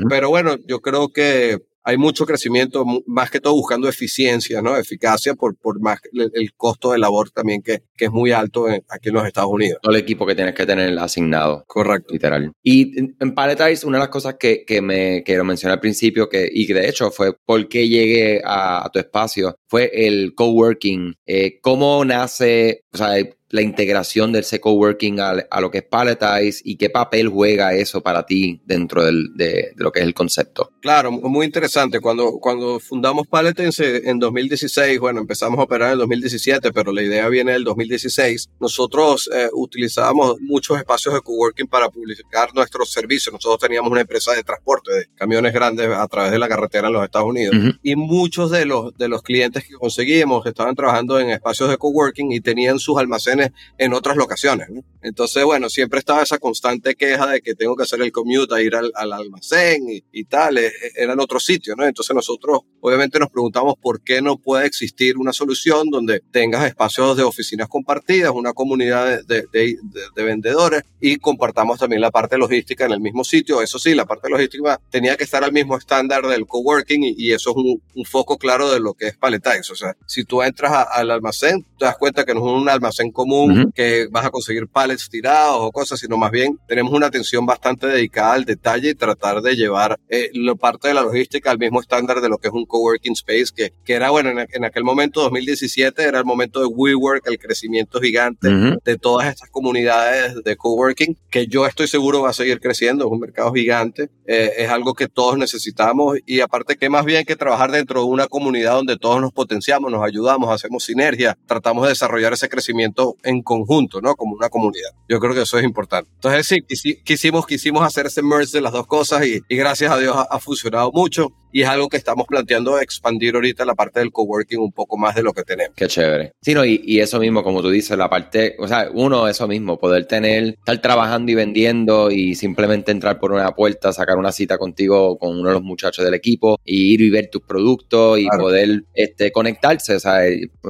pero 0.07 0.29
bueno, 0.29 0.55
yo 0.65 0.79
creo 0.79 1.09
que 1.09 1.59
hay 1.89 1.97
mucho 1.97 2.25
crecimiento, 2.25 2.85
más 3.05 3.29
que 3.29 3.39
todo 3.39 3.53
buscando 3.53 3.89
eficiencia, 3.89 4.61
¿no? 4.61 4.77
Eficacia 4.77 5.33
por, 5.35 5.55
por 5.57 5.79
más 5.79 5.99
el, 6.13 6.53
costo 6.53 6.91
de 6.91 6.99
labor 6.99 7.29
también 7.31 7.61
que, 7.61 7.83
que 7.95 8.05
es 8.05 8.11
muy 8.11 8.31
alto 8.31 8.67
aquí 8.89 9.09
en 9.09 9.15
los 9.15 9.25
Estados 9.25 9.51
Unidos. 9.51 9.79
Todo 9.81 9.93
el 9.93 10.01
equipo 10.01 10.25
que 10.25 10.35
tienes 10.35 10.53
que 10.53 10.65
tener 10.65 10.97
asignado. 10.99 11.63
Correcto. 11.67 12.13
Literal. 12.13 12.51
Y 12.63 12.97
en, 12.99 13.15
en 13.19 13.33
Paletize, 13.33 13.85
una 13.85 13.97
de 13.97 14.03
las 14.03 14.09
cosas 14.09 14.35
que, 14.39 14.63
que 14.65 14.81
me 14.81 15.23
quiero 15.23 15.43
mencionar 15.43 15.77
al 15.77 15.81
principio, 15.81 16.29
que, 16.29 16.49
y 16.51 16.67
que 16.67 16.73
de 16.73 16.89
hecho 16.89 17.11
fue 17.11 17.33
por 17.45 17.67
qué 17.67 17.87
llegué 17.87 18.41
a, 18.43 18.89
tu 18.91 18.99
espacio, 18.99 19.55
fue 19.67 19.89
el 19.93 20.33
coworking. 20.35 21.15
Eh, 21.25 21.59
¿Cómo 21.61 22.03
nace, 22.05 22.81
o 22.93 22.97
sea, 22.97 23.15
la 23.49 23.61
integración 23.61 24.31
del 24.31 24.45
co-working 24.61 25.19
a, 25.19 25.31
a, 25.49 25.61
lo 25.61 25.71
que 25.71 25.79
es 25.79 25.83
Paletize 25.83 26.61
y 26.63 26.77
qué 26.77 26.89
papel 26.89 27.29
juega 27.29 27.73
eso 27.73 28.01
para 28.01 28.25
ti 28.25 28.61
dentro 28.65 29.03
del, 29.03 29.35
de, 29.35 29.73
lo 29.75 29.91
que 29.91 29.99
es 29.99 30.05
el 30.05 30.13
concepto. 30.13 30.71
Claro, 30.81 31.11
muy 31.11 31.45
interesante. 31.45 31.99
Cuando, 31.99 32.39
cuando 32.39 32.79
fundamos 32.79 33.27
Paletize 33.27 34.09
en 34.09 34.19
2016, 34.19 34.99
bueno, 34.99 35.19
empezamos 35.19 35.59
a 35.59 35.63
operar 35.63 35.93
en 35.93 35.99
2017, 35.99 36.71
pero 36.71 36.91
la 36.91 37.01
idea 37.01 37.27
viene 37.27 37.53
del 37.53 37.63
2016. 37.63 38.49
Nosotros 38.59 39.29
eh, 39.33 39.49
utilizábamos 39.53 40.37
muchos 40.41 40.77
espacios 40.77 41.15
de 41.15 41.21
coworking 41.21 41.67
para 41.67 41.89
publicar 41.89 42.53
nuestros 42.53 42.91
servicios. 42.91 43.33
Nosotros 43.33 43.59
teníamos 43.59 43.91
una 43.91 44.01
empresa 44.01 44.33
de 44.33 44.43
transporte 44.43 44.91
de 44.93 45.05
camiones 45.15 45.53
grandes 45.53 45.87
a 45.89 46.07
través 46.07 46.31
de 46.31 46.39
la 46.39 46.47
carretera 46.47 46.87
en 46.87 46.93
los 46.93 47.03
Estados 47.03 47.27
Unidos 47.27 47.55
y 47.81 47.95
muchos 47.95 48.51
de 48.51 48.65
los, 48.65 48.95
de 48.97 49.07
los 49.07 49.23
clientes 49.23 49.65
que 49.65 49.73
conseguíamos 49.73 50.45
estaban 50.45 50.75
trabajando 50.75 51.19
en 51.19 51.29
espacios 51.29 51.69
de 51.69 51.77
coworking 51.77 52.31
y 52.31 52.41
tenían 52.41 52.79
sus 52.79 52.97
almacenes 52.97 53.38
en 53.77 53.93
otras 53.93 54.17
locaciones. 54.17 54.69
Entonces, 55.01 55.43
bueno, 55.43 55.69
siempre 55.69 55.99
estaba 55.99 56.23
esa 56.23 56.37
constante 56.37 56.95
queja 56.95 57.27
de 57.27 57.41
que 57.41 57.55
tengo 57.55 57.75
que 57.75 57.83
hacer 57.83 58.01
el 58.01 58.11
commute 58.11 58.53
a 58.53 58.61
ir 58.61 58.75
al, 58.75 58.91
almacén 58.95 59.83
y, 60.11 60.23
tal, 60.25 60.57
e, 60.57 60.67
e, 60.67 60.71
era 60.95 61.13
en 61.13 61.19
otro 61.19 61.39
sitio, 61.39 61.75
¿no? 61.75 61.85
Entonces 61.85 62.15
nosotros 62.15 62.59
obviamente 62.81 63.19
nos 63.19 63.29
preguntamos 63.29 63.75
por 63.81 64.01
qué 64.01 64.21
no 64.21 64.37
puede 64.37 64.65
existir 64.65 65.17
una 65.17 65.33
solución 65.33 65.89
donde 65.89 66.21
tengas 66.31 66.65
espacios 66.65 67.17
de 67.17 67.23
oficinas 67.23 67.67
compartidas, 67.67 68.31
una 68.33 68.53
comunidad 68.53 69.23
de, 69.25 69.77
vendedores 70.15 70.83
y 70.99 71.17
compartamos 71.17 71.79
también 71.79 72.01
la 72.01 72.11
parte 72.11 72.37
logística 72.37 72.85
en 72.85 72.91
el 72.91 72.99
mismo 72.99 73.23
sitio. 73.23 73.61
Eso 73.61 73.79
sí, 73.79 73.95
la 73.95 74.05
parte 74.05 74.29
logística 74.29 74.79
tenía 74.89 75.15
que 75.15 75.23
estar 75.23 75.43
al 75.43 75.51
mismo 75.51 75.77
estándar 75.77 76.25
del 76.27 76.45
coworking 76.45 77.03
y, 77.03 77.15
y 77.17 77.31
eso 77.33 77.51
es 77.51 77.55
un, 77.55 77.81
foco 78.05 78.37
claro 78.37 78.71
de 78.71 78.79
lo 78.79 78.93
que 78.93 79.07
es 79.07 79.17
Paletize. 79.17 79.71
O 79.71 79.75
sea, 79.75 79.95
si 80.05 80.23
tú 80.23 80.41
entras 80.41 80.87
al 80.91 81.11
almacén, 81.11 81.65
te 81.77 81.85
das 81.85 81.97
cuenta 81.97 82.25
que 82.25 82.33
no 82.33 82.39
es 82.39 82.61
un 82.61 82.69
almacén 82.69 83.11
común 83.11 83.71
que 83.75 84.07
vas 84.09 84.25
a 84.25 84.31
conseguir 84.31 84.67
pallets 84.89 85.09
tirados 85.09 85.57
o 85.61 85.71
cosas, 85.71 85.99
sino 85.99 86.17
más 86.17 86.31
bien 86.31 86.57
tenemos 86.67 86.93
una 86.93 87.07
atención 87.07 87.45
bastante 87.45 87.87
dedicada 87.87 88.33
al 88.33 88.45
detalle 88.45 88.89
y 88.89 88.95
tratar 88.95 89.41
de 89.41 89.55
llevar 89.55 89.99
eh, 90.09 90.29
la 90.33 90.55
parte 90.55 90.87
de 90.87 90.93
la 90.95 91.01
logística 91.01 91.51
al 91.51 91.59
mismo 91.59 91.79
estándar 91.79 92.21
de 92.21 92.29
lo 92.29 92.37
que 92.37 92.47
es 92.47 92.53
un 92.53 92.65
coworking 92.65 93.13
space, 93.13 93.47
que, 93.55 93.73
que 93.85 93.93
era, 93.93 94.09
bueno, 94.09 94.29
en, 94.29 94.65
aquel 94.65 94.83
momento, 94.83 95.21
2017, 95.21 96.03
era 96.03 96.19
el 96.19 96.25
momento 96.25 96.59
de 96.59 96.65
WeWork, 96.65 97.27
el 97.27 97.37
crecimiento 97.37 97.99
gigante 98.01 98.49
de 98.83 98.97
todas 98.97 99.27
estas 99.27 99.49
comunidades 99.49 100.43
de 100.43 100.55
coworking, 100.55 101.17
que 101.29 101.47
yo 101.47 101.65
estoy 101.65 101.87
seguro 101.87 102.21
va 102.21 102.29
a 102.29 102.33
seguir 102.33 102.59
creciendo, 102.59 103.05
es 103.05 103.11
un 103.11 103.19
mercado 103.19 103.53
gigante, 103.53 104.09
eh, 104.25 104.53
es 104.57 104.69
algo 104.69 104.93
que 104.93 105.07
todos 105.07 105.37
necesitamos 105.37 106.17
y 106.25 106.39
aparte 106.41 106.77
que 106.77 106.89
más 106.89 107.05
bien 107.05 107.25
que 107.25 107.35
trabajar 107.35 107.71
dentro 107.71 108.01
de 108.01 108.07
una 108.07 108.27
comunidad 108.27 108.73
donde 108.73 108.97
todos 108.97 109.21
nos 109.21 109.31
potenciamos, 109.31 109.91
nos 109.91 110.03
ayudamos, 110.03 110.49
hacemos 110.49 110.83
sinergia, 110.83 111.37
tratamos 111.45 111.83
de 111.83 111.89
desarrollar 111.89 112.33
ese 112.33 112.49
crecimiento 112.49 113.15
en 113.23 113.41
conjunto, 113.41 114.01
¿no? 114.01 114.15
Como 114.15 114.35
una 114.35 114.49
comunidad. 114.49 114.78
Yo 115.07 115.19
creo 115.19 115.33
que 115.33 115.41
eso 115.41 115.57
es 115.57 115.63
importante. 115.63 116.09
Entonces, 116.15 116.47
sí, 116.47 116.95
quisimos, 117.03 117.45
quisimos 117.45 117.83
hacer 117.83 118.05
ese 118.05 118.21
merge 118.21 118.51
de 118.53 118.61
las 118.61 118.71
dos 118.71 118.87
cosas 118.87 119.25
y, 119.25 119.41
gracias 119.49 119.91
a 119.91 119.97
Dios 119.97 120.15
ha, 120.29 120.39
funcionado 120.39 120.91
mucho 120.91 121.31
y 121.51 121.61
es 121.61 121.67
algo 121.67 121.89
que 121.89 121.97
estamos 121.97 122.27
planteando 122.27 122.79
expandir 122.79 123.35
ahorita 123.35 123.65
la 123.65 123.75
parte 123.75 123.99
del 123.99 124.11
coworking 124.11 124.59
un 124.59 124.71
poco 124.71 124.97
más 124.97 125.15
de 125.15 125.23
lo 125.23 125.33
que 125.33 125.43
tenemos. 125.43 125.73
Qué 125.75 125.87
chévere. 125.87 126.33
Sí, 126.41 126.53
no, 126.53 126.65
y, 126.65 126.81
y, 126.83 126.99
eso 126.99 127.19
mismo, 127.19 127.43
como 127.43 127.61
tú 127.61 127.69
dices, 127.69 127.97
la 127.97 128.09
parte, 128.09 128.55
o 128.59 128.67
sea, 128.67 128.89
uno, 128.93 129.27
eso 129.27 129.47
mismo, 129.47 129.77
poder 129.77 130.05
tener, 130.05 130.55
estar 130.55 130.77
trabajando 130.81 131.31
y 131.31 131.35
vendiendo 131.35 132.11
y 132.11 132.35
simplemente 132.35 132.91
entrar 132.91 133.19
por 133.19 133.31
una 133.31 133.51
puerta, 133.51 133.93
sacar 133.93 134.17
una 134.17 134.31
cita 134.31 134.57
contigo 134.57 135.17
con 135.17 135.39
uno 135.39 135.49
de 135.49 135.55
los 135.55 135.63
muchachos 135.63 136.05
del 136.05 136.13
equipo 136.13 136.59
y 136.63 136.93
ir 136.93 137.01
y 137.01 137.09
ver 137.09 137.29
tus 137.29 137.41
productos 137.41 138.19
y 138.19 138.27
poder 138.27 138.83
este, 138.93 139.31
conectarse. 139.31 139.95
O 139.95 139.99
sea, 139.99 140.21